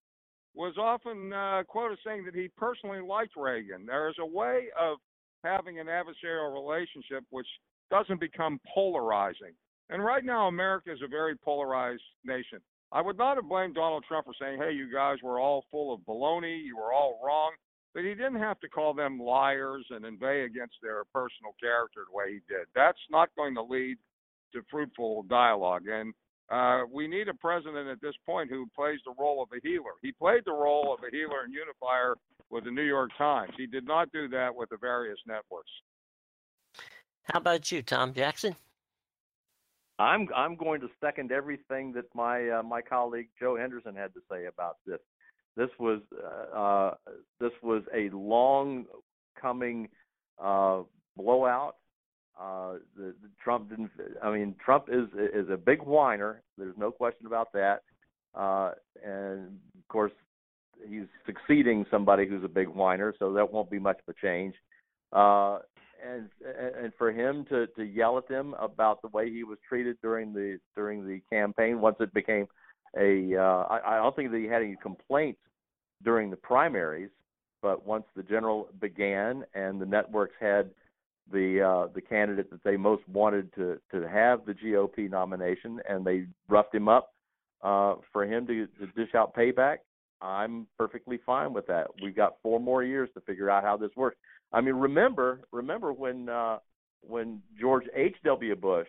[0.55, 3.86] was often uh, quoted saying that he personally liked Reagan.
[3.86, 4.99] There is a way of
[5.43, 7.49] having an adversarial relationship which
[7.91, 9.55] doesn't become polarizing.
[9.88, 12.61] And right now, America is a very polarized nation.
[12.93, 15.93] I would not have blamed Donald Trump for saying, hey, you guys were all full
[15.93, 17.51] of baloney, you were all wrong.
[17.95, 22.16] But he didn't have to call them liars and inveigh against their personal character the
[22.16, 22.66] way he did.
[22.74, 23.97] That's not going to lead
[24.55, 25.82] to fruitful dialogue.
[25.88, 26.14] And
[26.51, 29.95] uh, we need a president at this point who plays the role of a healer.
[30.03, 32.16] He played the role of a healer and unifier
[32.51, 33.53] with the New York Times.
[33.57, 35.70] He did not do that with the various networks.
[37.24, 38.57] How about you, Tom Jackson?
[40.01, 44.20] I'm I'm going to second everything that my uh, my colleague Joe Henderson had to
[44.30, 44.99] say about this.
[45.57, 46.94] This was uh, uh
[47.40, 48.86] this was a long
[49.40, 49.88] coming
[50.42, 50.82] uh,
[51.16, 51.76] blowout
[52.40, 53.90] uh, the, the Trump didn't.
[54.22, 56.42] I mean, Trump is is a big whiner.
[56.57, 57.82] There's no question about that.
[58.34, 58.72] Uh,
[59.05, 60.12] and of course,
[60.88, 64.55] he's succeeding somebody who's a big whiner, so that won't be much of a change.
[65.12, 65.59] Uh,
[66.03, 66.30] and
[66.82, 70.32] and for him to to yell at them about the way he was treated during
[70.32, 72.46] the during the campaign, once it became
[72.97, 75.41] a, uh, I, I don't think that he had any complaints
[76.03, 77.11] during the primaries,
[77.62, 80.70] but once the general began and the networks had
[81.32, 86.05] the uh, the candidate that they most wanted to to have the GOP nomination, and
[86.05, 87.14] they roughed him up
[87.62, 89.78] uh, for him to, to dish out payback.
[90.22, 91.86] I'm perfectly fine with that.
[92.03, 94.16] We've got four more years to figure out how this works.
[94.53, 96.59] I mean, remember remember when uh,
[97.03, 98.16] when George H.
[98.24, 98.57] W.
[98.57, 98.88] Bush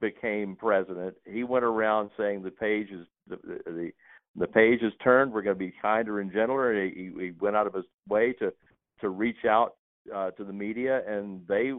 [0.00, 3.92] became president, he went around saying the page is the the,
[4.36, 5.32] the page is turned.
[5.32, 6.72] We're going to be kinder and gentler.
[6.72, 8.52] And he, he went out of his way to
[9.00, 9.76] to reach out
[10.14, 11.72] uh, to the media, and they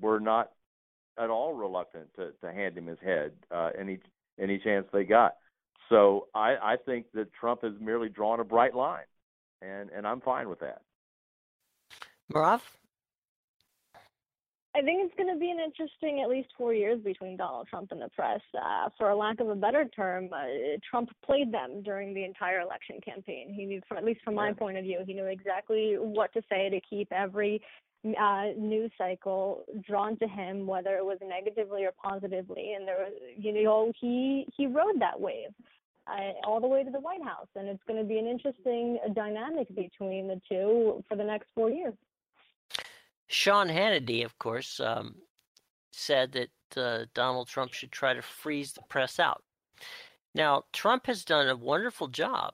[0.00, 0.50] were not
[1.18, 3.98] at all reluctant to, to hand him his head uh, any
[4.38, 5.34] any chance they got.
[5.88, 9.04] So I, I think that Trump has merely drawn a bright line,
[9.62, 10.82] and and I'm fine with that.
[12.32, 12.60] Merav?
[14.76, 17.92] I think it's going to be an interesting at least four years between Donald Trump
[17.92, 18.42] and the press.
[18.54, 22.60] Uh, for a lack of a better term, uh, Trump played them during the entire
[22.60, 23.54] election campaign.
[23.54, 26.68] He knew, at least from my point of view, he knew exactly what to say
[26.68, 27.62] to keep every
[28.20, 32.74] uh, news cycle drawn to him, whether it was negatively or positively.
[32.76, 35.54] And there, was, you know, he he rode that wave.
[36.06, 38.96] Uh, all the way to the White House, and it's going to be an interesting
[39.12, 41.94] dynamic between the two for the next four years.
[43.28, 45.16] Sean Hannity, of course, um,
[45.92, 49.42] said that uh, Donald Trump should try to freeze the press out.
[50.34, 52.52] Now, Trump has done a wonderful job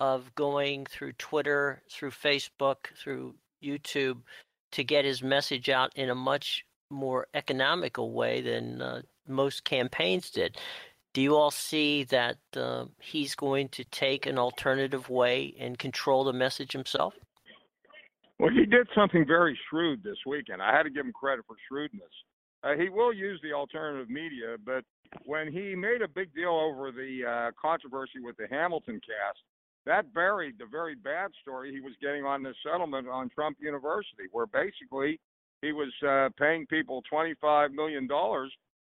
[0.00, 4.18] of going through Twitter, through Facebook, through YouTube
[4.72, 10.30] to get his message out in a much more economical way than uh, most campaigns
[10.30, 10.56] did.
[11.14, 16.24] Do you all see that uh, he's going to take an alternative way and control
[16.24, 17.14] the message himself?
[18.38, 20.62] Well, he did something very shrewd this weekend.
[20.62, 22.12] I had to give him credit for shrewdness.
[22.62, 24.84] Uh, he will use the alternative media, but
[25.24, 29.38] when he made a big deal over the uh, controversy with the Hamilton cast,
[29.86, 34.24] that buried the very bad story he was getting on this settlement on Trump University,
[34.32, 35.18] where basically
[35.62, 38.08] he was uh, paying people $25 million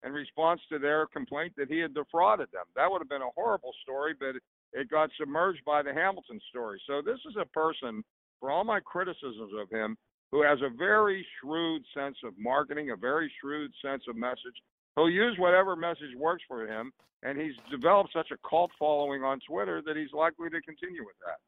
[0.05, 2.65] in response to their complaint that he had defrauded them.
[2.75, 4.35] That would have been a horrible story, but
[4.73, 6.81] it got submerged by the Hamilton story.
[6.85, 8.03] So this is a person,
[8.39, 9.97] for all my criticisms of him,
[10.31, 14.55] who has a very shrewd sense of marketing, a very shrewd sense of message.
[14.95, 16.91] He'll use whatever message works for him,
[17.23, 21.15] and he's developed such a cult following on Twitter that he's likely to continue with
[21.25, 21.39] that.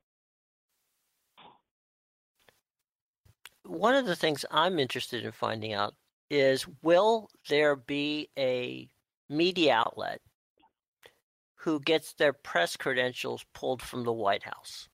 [3.63, 5.93] One of the things I'm interested in finding out
[6.29, 8.89] is will there be a
[9.29, 10.21] media outlet
[11.55, 14.89] who gets their press credentials pulled from the White House?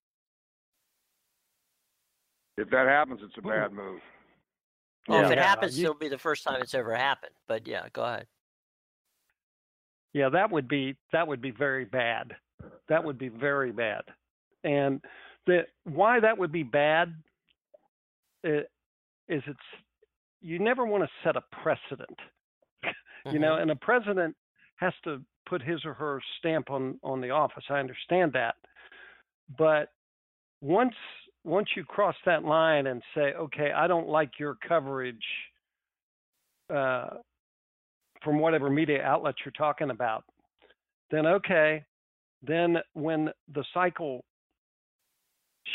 [2.57, 3.49] If that happens, it's a hmm.
[3.49, 4.01] bad move.
[5.07, 7.33] Well, if it Yeah, happens, you- it'll be the first time it's ever happened.
[7.47, 8.27] But yeah, go ahead.
[10.13, 12.35] Yeah, that would be that would be very bad.
[12.87, 14.03] That would be very bad.
[14.63, 15.03] And
[15.45, 17.13] the why that would be bad
[18.43, 18.65] i-
[19.27, 19.59] is it's
[20.41, 22.19] you never want to set a precedent.
[23.25, 23.63] You know, mm-hmm.
[23.63, 24.37] and a president
[24.77, 27.65] has to put his or her stamp on on the office.
[27.69, 28.55] I understand that.
[29.57, 29.91] But
[30.61, 30.95] once
[31.47, 35.15] once you cross that line and say, okay, I don't like your coverage
[36.73, 37.09] uh,
[38.23, 40.25] from whatever media outlet you're talking about,
[41.09, 41.85] then okay,
[42.43, 44.25] then when the cycle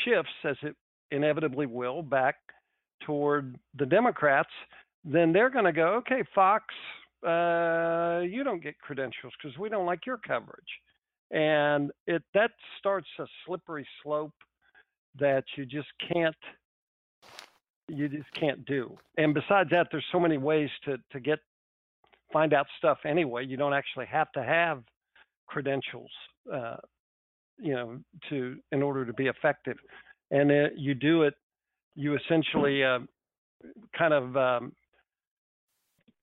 [0.04, 0.76] shifts, as it
[1.10, 2.36] inevitably will, back
[3.06, 4.50] toward the Democrats,
[5.04, 6.64] then they're going to go, okay, Fox,
[7.26, 10.60] uh, you don't get credentials because we don't like your coverage,
[11.30, 14.34] and it that starts a slippery slope
[15.18, 16.34] that you just can't
[17.88, 18.96] you just can't do.
[19.18, 21.38] And besides that, there's so many ways to to get
[22.32, 23.44] find out stuff anyway.
[23.44, 24.82] You don't actually have to have
[25.46, 26.10] credentials,
[26.52, 26.76] uh,
[27.58, 27.98] you know,
[28.30, 29.76] to in order to be effective.
[30.30, 31.34] And uh, you do it,
[31.94, 33.00] you essentially uh,
[33.96, 34.72] kind of um,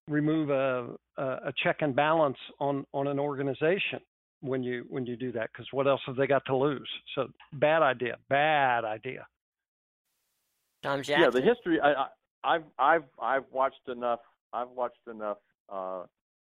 [0.08, 4.00] remove a a check and balance on on an organization
[4.42, 5.50] when you when you do that.
[5.52, 6.90] Because what else have they got to lose?
[7.16, 9.28] So bad idea, bad idea.
[10.84, 11.32] Tom Yeah, Jackson.
[11.32, 11.80] the history.
[11.82, 12.08] I, I,
[12.44, 14.20] I've I've I've watched enough.
[14.54, 15.38] I've watched enough
[15.70, 16.04] uh,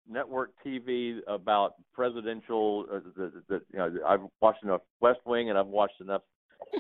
[0.10, 2.86] network TV about presidential.
[2.92, 6.22] Uh, the, the, you know, I've watched enough West Wing, and I've watched enough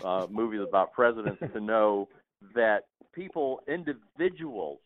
[0.04, 2.10] uh, movies about presidents to know
[2.56, 4.80] that people, individuals,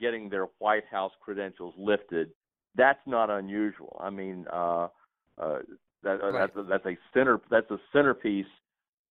[0.00, 2.30] getting their White House credentials lifted,
[2.74, 4.00] that's not unusual.
[4.02, 4.88] I mean, uh,
[5.40, 5.58] uh,
[6.02, 6.32] that, Right.
[6.32, 7.40] that's a, that's a center.
[7.50, 8.46] That's a centerpiece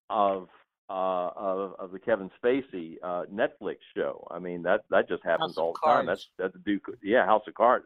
[0.10, 0.50] of
[0.90, 4.28] uh, of, of the Kevin Spacey uh, Netflix show.
[4.30, 6.06] I mean that that just happens House all the time.
[6.06, 6.80] That's that's due.
[7.02, 7.86] Yeah, House of Cards.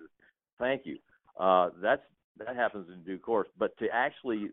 [0.60, 0.98] Thank you.
[1.40, 2.02] Uh, that's
[2.40, 3.48] that happens in due course.
[3.58, 4.50] But to actually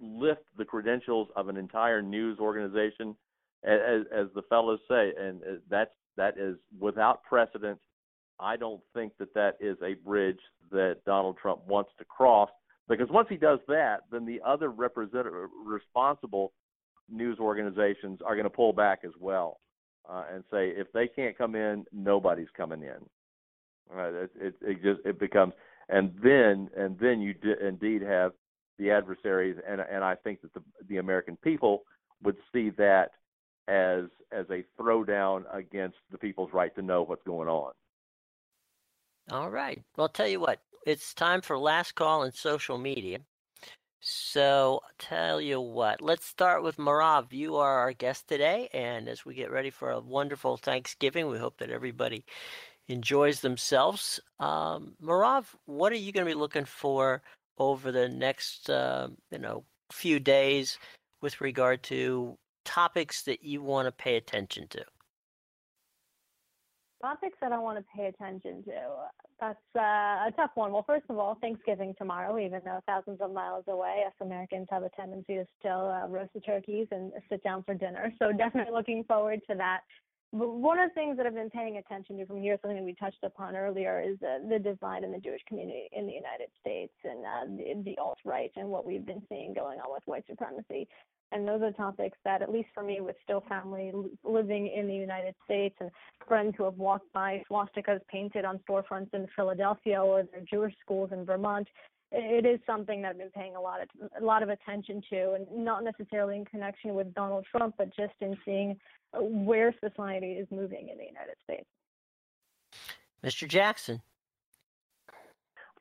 [0.00, 3.16] lift the credentials of an entire news organization,
[3.64, 7.78] as, as the fellows say, and uh, that's that is without precedent.
[8.40, 10.38] I don't think that that is a bridge
[10.70, 12.50] that Donald Trump wants to cross
[12.88, 15.34] because once he does that, then the other representative
[15.64, 16.52] responsible
[17.10, 19.60] news organizations are going to pull back as well
[20.08, 23.04] uh, and say if they can't come in, nobody's coming in.
[23.94, 25.54] Uh, it, it, it just it becomes
[25.88, 28.32] and then and then you d- indeed have
[28.78, 31.84] the adversaries and and I think that the the American people
[32.22, 33.12] would see that
[33.66, 37.72] as as a throwdown against the people's right to know what's going on.
[39.30, 39.82] All right.
[39.96, 43.20] Well, I'll tell you what, it's time for last call in social media.
[44.00, 47.32] So, tell you what, let's start with Merav.
[47.32, 51.38] You are our guest today, and as we get ready for a wonderful Thanksgiving, we
[51.38, 52.24] hope that everybody
[52.88, 54.20] enjoys themselves.
[54.40, 57.22] Um, Merav, what are you going to be looking for
[57.58, 60.78] over the next, uh, you know, few days
[61.22, 64.84] with regard to topics that you want to pay attention to?
[67.00, 68.72] Topics that I want to pay attention to.
[69.40, 70.72] That's uh, a tough one.
[70.72, 74.82] Well, first of all, Thanksgiving tomorrow, even though thousands of miles away, us Americans have
[74.82, 78.12] a tendency to still uh, roast the turkeys and sit down for dinner.
[78.18, 79.82] So definitely looking forward to that.
[80.30, 83.24] One of the things that I've been paying attention to from here, something we touched
[83.24, 87.24] upon earlier, is uh, the divide in the Jewish community in the United States and
[87.24, 90.86] uh, the, the alt right and what we've been seeing going on with white supremacy.
[91.32, 93.90] And those are topics that, at least for me, with still family
[94.22, 95.90] living in the United States and
[96.26, 101.10] friends who have walked by swastikas painted on storefronts in Philadelphia or their Jewish schools
[101.12, 101.68] in Vermont,
[102.10, 103.88] it is something that I've been paying a lot of
[104.20, 108.14] a lot of attention to, and not necessarily in connection with Donald Trump, but just
[108.20, 108.76] in seeing
[109.12, 111.66] where society is moving in the United States.
[113.24, 113.48] Mr.
[113.48, 114.00] Jackson.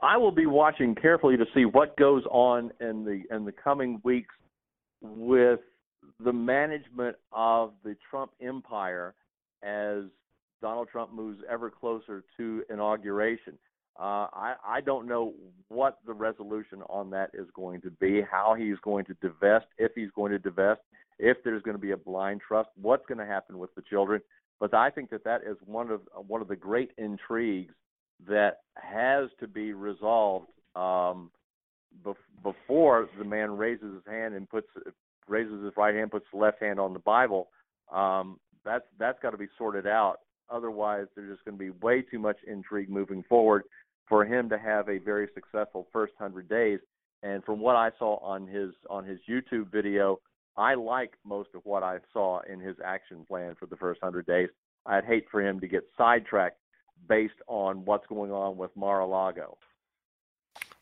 [0.02, 4.02] I will be watching carefully to see what goes on in the in the coming
[4.04, 4.36] weeks
[5.02, 5.60] with
[6.24, 9.16] the management of the Trump empire
[9.64, 10.04] as
[10.62, 13.58] Donald Trump moves ever closer to inauguration.
[14.00, 15.34] Uh, I, I don't know
[15.70, 19.92] what the resolution on that is going to be, how he's going to divest, if
[19.96, 20.82] he's going to divest,
[21.18, 24.22] if there's going to be a blind trust, what's going to happen with the children.
[24.60, 27.74] But I think that that is one of one of the great intrigues
[28.28, 31.32] that has to be resolved um,
[32.44, 34.68] before the man raises his hand and puts
[35.28, 37.50] raises his right hand, puts the left hand on the Bible.
[37.92, 40.18] Um, that's that's got to be sorted out.
[40.50, 43.64] Otherwise, there's just going to be way too much intrigue moving forward
[44.08, 46.80] for him to have a very successful first hundred days.
[47.24, 50.20] And from what I saw on his on his YouTube video,
[50.56, 54.26] I like most of what I saw in his action plan for the first hundred
[54.26, 54.50] days.
[54.86, 56.60] I'd hate for him to get sidetracked
[57.10, 59.58] based on what's going on with Mar-a-Lago.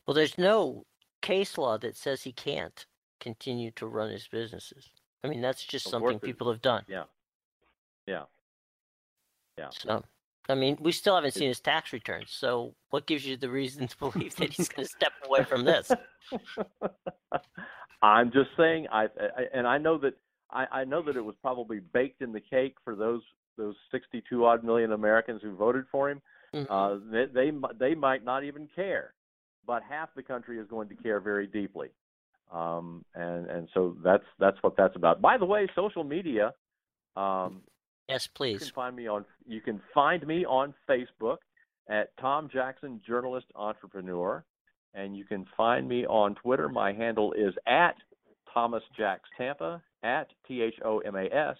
[0.06, 0.86] Well, there's no
[1.22, 2.86] case law that says he can't
[3.20, 4.92] continue to run his businesses.
[5.24, 6.84] I mean, that's just of something people have done.
[6.88, 7.06] Yeah.
[8.06, 8.24] Yeah.
[9.58, 9.70] Yeah.
[9.72, 10.04] So,
[10.48, 12.32] I mean, we still haven't seen his tax returns.
[12.32, 15.66] So, what gives you the reason to believe that he's going to step away from
[15.66, 15.92] this?
[18.02, 20.14] I'm just saying, I, I and I know that
[20.52, 23.22] I, I know that it was probably baked in the cake for those
[23.58, 26.22] those 62 odd million Americans who voted for him.
[26.54, 26.72] Mm-hmm.
[26.72, 29.14] Uh, they, they they might not even care,
[29.66, 31.90] but half the country is going to care very deeply,
[32.54, 35.22] um, and and so that's that's what that's about.
[35.22, 36.54] By the way, social media.
[37.18, 37.62] Um,
[38.08, 38.54] yes, please.
[38.54, 41.38] You can find me on you can find me on Facebook
[41.90, 44.44] at Tom Jackson Journalist Entrepreneur,
[44.94, 46.70] and you can find me on Twitter.
[46.70, 47.96] My handle is at
[48.54, 51.58] Thomas Jacks Tampa at T H O M A S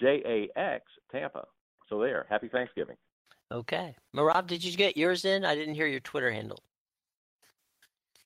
[0.00, 0.22] J
[0.56, 1.46] A X Tampa.
[1.88, 2.26] So there.
[2.28, 2.96] Happy Thanksgiving.
[3.50, 5.44] Okay, Merav, did you get yours in?
[5.44, 6.60] I didn't hear your Twitter handle.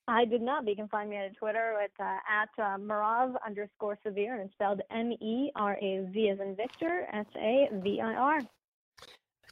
[0.07, 3.35] I did not, but you can find me on Twitter at uh, at uh, Merav
[3.45, 7.69] underscore Savir, and it's spelled M E R A V as in Victor, S A
[7.71, 8.39] V I R.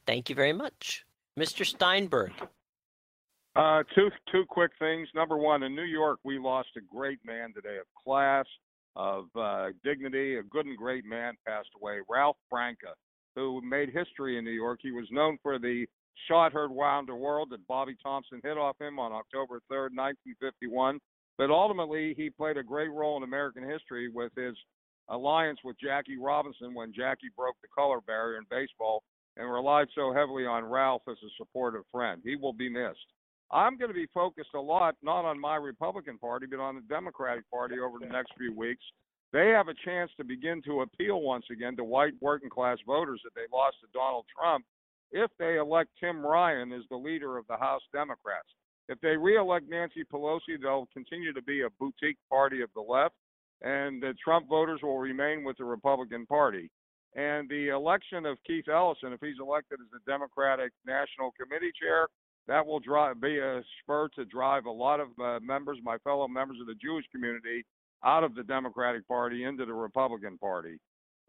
[0.06, 1.06] Thank you very much,
[1.40, 1.66] Mr.
[1.66, 2.34] Steinberg.
[3.56, 5.08] Uh, two two quick things.
[5.16, 8.46] Number one, in New York, we lost a great man today of class,
[8.98, 10.36] of uh, dignity.
[10.36, 12.00] A good and great man passed away.
[12.10, 12.94] Ralph Branca,
[13.36, 14.80] who made history in New York.
[14.82, 15.86] He was known for the
[16.28, 21.00] shot heard round the world that Bobby Thomson hit off him on October 3rd, 1951.
[21.38, 24.56] But ultimately, he played a great role in American history with his
[25.10, 29.04] alliance with Jackie Robinson when Jackie broke the color barrier in baseball
[29.38, 32.22] and relied so heavily on Ralph as a supportive friend.
[32.24, 33.00] He will be missed.
[33.52, 36.82] I'm going to be focused a lot not on my Republican Party, but on the
[36.82, 38.84] Democratic Party over the next few weeks.
[39.34, 43.22] They have a chance to begin to appeal once again to white working class voters
[43.24, 44.66] that they lost to Donald Trump
[45.12, 48.48] if they elect Tim Ryan as the leader of the House Democrats.
[48.90, 53.16] If they reelect Nancy Pelosi, they'll continue to be a boutique party of the left,
[53.62, 56.70] and the Trump voters will remain with the Republican Party.
[57.16, 62.08] And the election of Keith Ellison, if he's elected as the Democratic National Committee chair,
[62.48, 66.28] that will drive, be a spur to drive a lot of uh, members, my fellow
[66.28, 67.66] members of the Jewish community,
[68.04, 70.80] out of the Democratic Party into the Republican Party.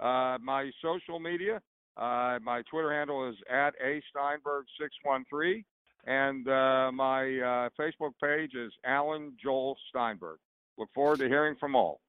[0.01, 1.61] Uh, my social media,
[1.97, 5.65] uh, my Twitter handle is at a Steinberg613,
[6.07, 10.39] and uh, my uh, Facebook page is Alan Joel Steinberg.
[10.79, 12.01] Look forward to hearing from all.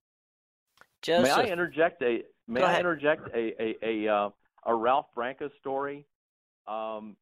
[1.01, 1.23] Joseph.
[1.23, 4.29] May I interject a May I interject a a a, uh,
[4.65, 6.05] a Ralph Branca story?
[6.67, 7.17] Um,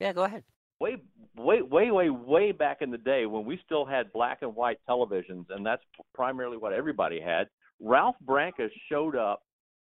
[0.00, 0.44] yeah, go ahead
[0.80, 0.96] way
[1.36, 4.78] way way way way back in the day when we still had black and white
[4.88, 5.82] televisions and that's
[6.14, 7.48] primarily what everybody had
[7.80, 9.42] ralph branca showed up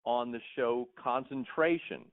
[0.05, 2.05] on the show concentration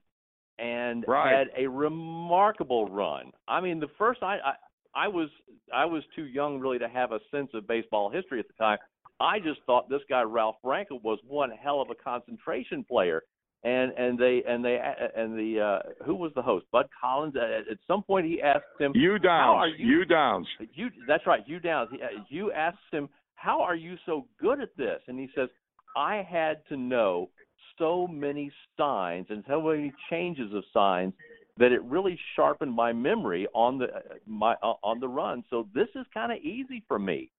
[0.59, 1.37] and right.
[1.37, 3.31] had a remarkable run.
[3.47, 4.53] I mean the first I, I
[4.95, 5.29] i was
[5.75, 8.79] i was too young really to have a sense of baseball history at the time.
[9.21, 13.23] I just thought this guy ralph branca was one hell of a concentration player.
[13.65, 14.79] And and they and they
[15.17, 16.67] and the uh who was the host?
[16.71, 17.35] Bud collins?
[17.37, 19.73] At, at some point he asked him Hugh Downs.
[19.79, 20.47] you, Hugh Downs.
[20.75, 21.91] You that's right Hugh Downs.
[21.93, 25.01] He, uh, you asked him how are you so good at this?
[25.09, 25.49] And he says
[25.97, 27.31] i had to know
[27.79, 31.13] so many signs and so many changes of signs
[31.59, 33.89] that it really sharpened my memory on the
[34.27, 35.43] my uh, on the run.
[35.51, 37.31] So this is kind of easy for me.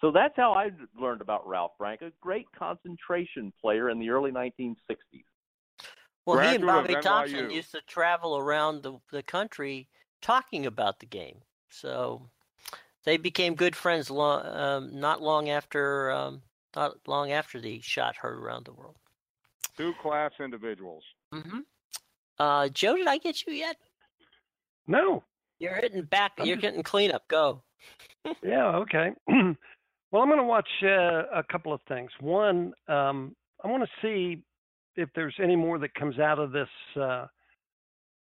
[0.00, 0.70] So that's how I
[1.00, 5.24] learned about Ralph Branca great concentration player in the early 1960s.
[6.26, 9.88] Well, he and Bobby Thomson used to travel around the, the country
[10.20, 11.38] talking about the game.
[11.70, 12.30] So
[13.04, 16.42] they became good friends long, um, not long after um,
[16.74, 18.96] not long after the shot heard around the world.
[19.76, 21.02] Two class individuals.
[21.32, 21.60] hmm
[22.38, 23.76] Uh, Joe, did I get you yet?
[24.86, 25.24] No.
[25.58, 26.32] You're hitting back.
[26.38, 27.26] I'm You're just- getting cleanup.
[27.28, 27.62] Go.
[28.42, 28.76] Yeah.
[28.78, 29.10] Okay.
[29.28, 32.10] well, I'm going to watch uh, a couple of things.
[32.20, 34.42] One, um, I want to see
[34.96, 36.68] if there's any more that comes out of this
[37.00, 37.26] uh,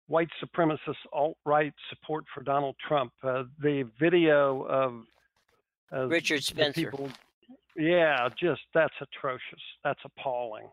[0.09, 3.13] white supremacist alt-right support for Donald Trump.
[3.23, 4.93] Uh, the video of,
[5.91, 6.91] of Richard Spencer.
[6.91, 7.09] people,
[7.77, 9.63] yeah, just that's atrocious.
[9.85, 10.69] That's appalling.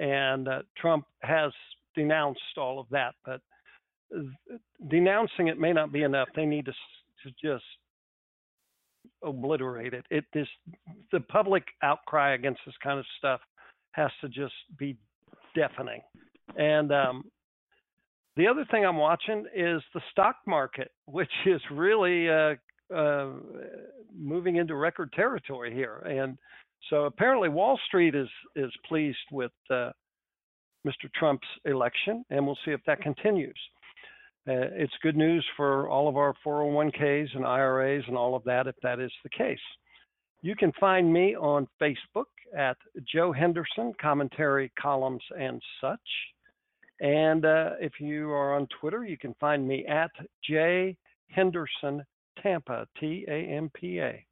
[0.00, 1.52] And uh, Trump has
[1.94, 3.40] denounced all of that, but
[4.16, 4.22] uh,
[4.88, 6.28] denouncing it may not be enough.
[6.34, 6.72] They need to
[7.22, 7.64] to just
[9.22, 10.04] obliterate it.
[10.10, 10.48] It this
[11.12, 13.40] the public outcry against this kind of stuff
[13.92, 14.96] has to just be
[15.54, 16.00] deafening.
[16.56, 17.24] And um,
[18.36, 22.54] the other thing I'm watching is the stock market, which is really uh,
[22.94, 23.28] uh,
[24.16, 25.98] moving into record territory here.
[26.06, 26.38] And
[26.88, 29.90] so apparently Wall Street is is pleased with uh,
[30.86, 31.12] Mr.
[31.14, 33.58] Trump's election, and we'll see if that continues.
[34.48, 38.66] Uh, it's good news for all of our 401ks and IRAs and all of that
[38.66, 39.58] if that is the case.
[40.40, 42.24] You can find me on Facebook
[42.56, 42.78] at
[43.12, 46.00] Joe Henderson, commentary, columns, and such.
[47.00, 50.10] And uh, if you are on Twitter, you can find me at
[50.48, 50.96] J
[51.28, 52.02] Henderson
[52.42, 54.24] Tampa, T A M P A.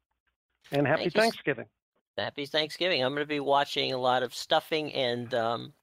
[0.71, 1.09] And happy.
[1.09, 1.65] Thanksgiving.
[2.19, 3.03] Happy Thanksgiving.
[3.03, 5.73] I'm going to be watching a lot of stuffing and um,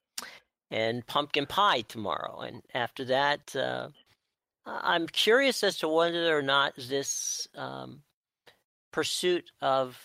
[0.71, 3.89] and pumpkin pie tomorrow, and after that, uh,
[4.65, 8.01] I'm curious as to whether or not this um,
[8.91, 9.97] pursuit of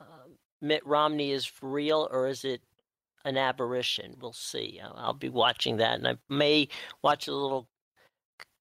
[0.00, 0.28] uh,
[0.60, 2.60] Mitt Romney is real or is it
[3.24, 4.16] an aberration.
[4.20, 4.80] We'll see.
[4.82, 6.68] I'll, I'll be watching that, and I may
[7.02, 7.68] watch a little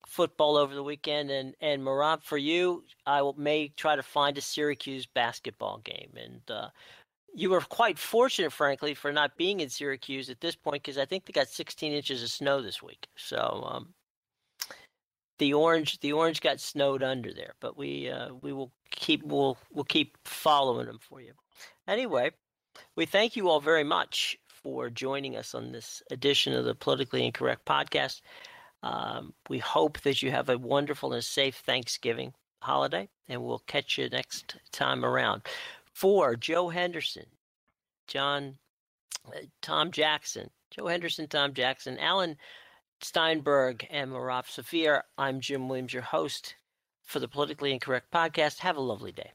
[0.08, 1.32] football over the weekend.
[1.32, 6.12] And and Merav, for you, I will, may try to find a Syracuse basketball game.
[6.16, 6.70] And uh,
[7.34, 11.06] you were quite fortunate, frankly, for not being in Syracuse at this point because I
[11.06, 13.08] think they got 16 inches of snow this week.
[13.16, 13.94] So um,
[15.40, 19.58] the orange the orange got snowed under there, but we uh, we will keep we'll
[19.74, 21.34] we'll keep following them for you.
[21.88, 22.32] Anyway,
[22.96, 27.26] we thank you all very much for joining us on this edition of the Politically
[27.26, 28.22] Incorrect podcast.
[28.84, 33.98] Um, we hope that you have a wonderful and safe Thanksgiving holiday, and we'll catch
[33.98, 35.42] you next time around.
[36.02, 37.28] Four, Joe Henderson,
[38.08, 38.58] John,
[39.28, 42.38] uh, Tom Jackson, Joe Henderson, Tom Jackson, Alan
[43.02, 45.04] Steinberg, and Merav Savir.
[45.20, 46.56] I'm Jim Williams, your host
[47.04, 48.58] for the Politically Incorrect podcast.
[48.58, 49.32] Have a lovely day.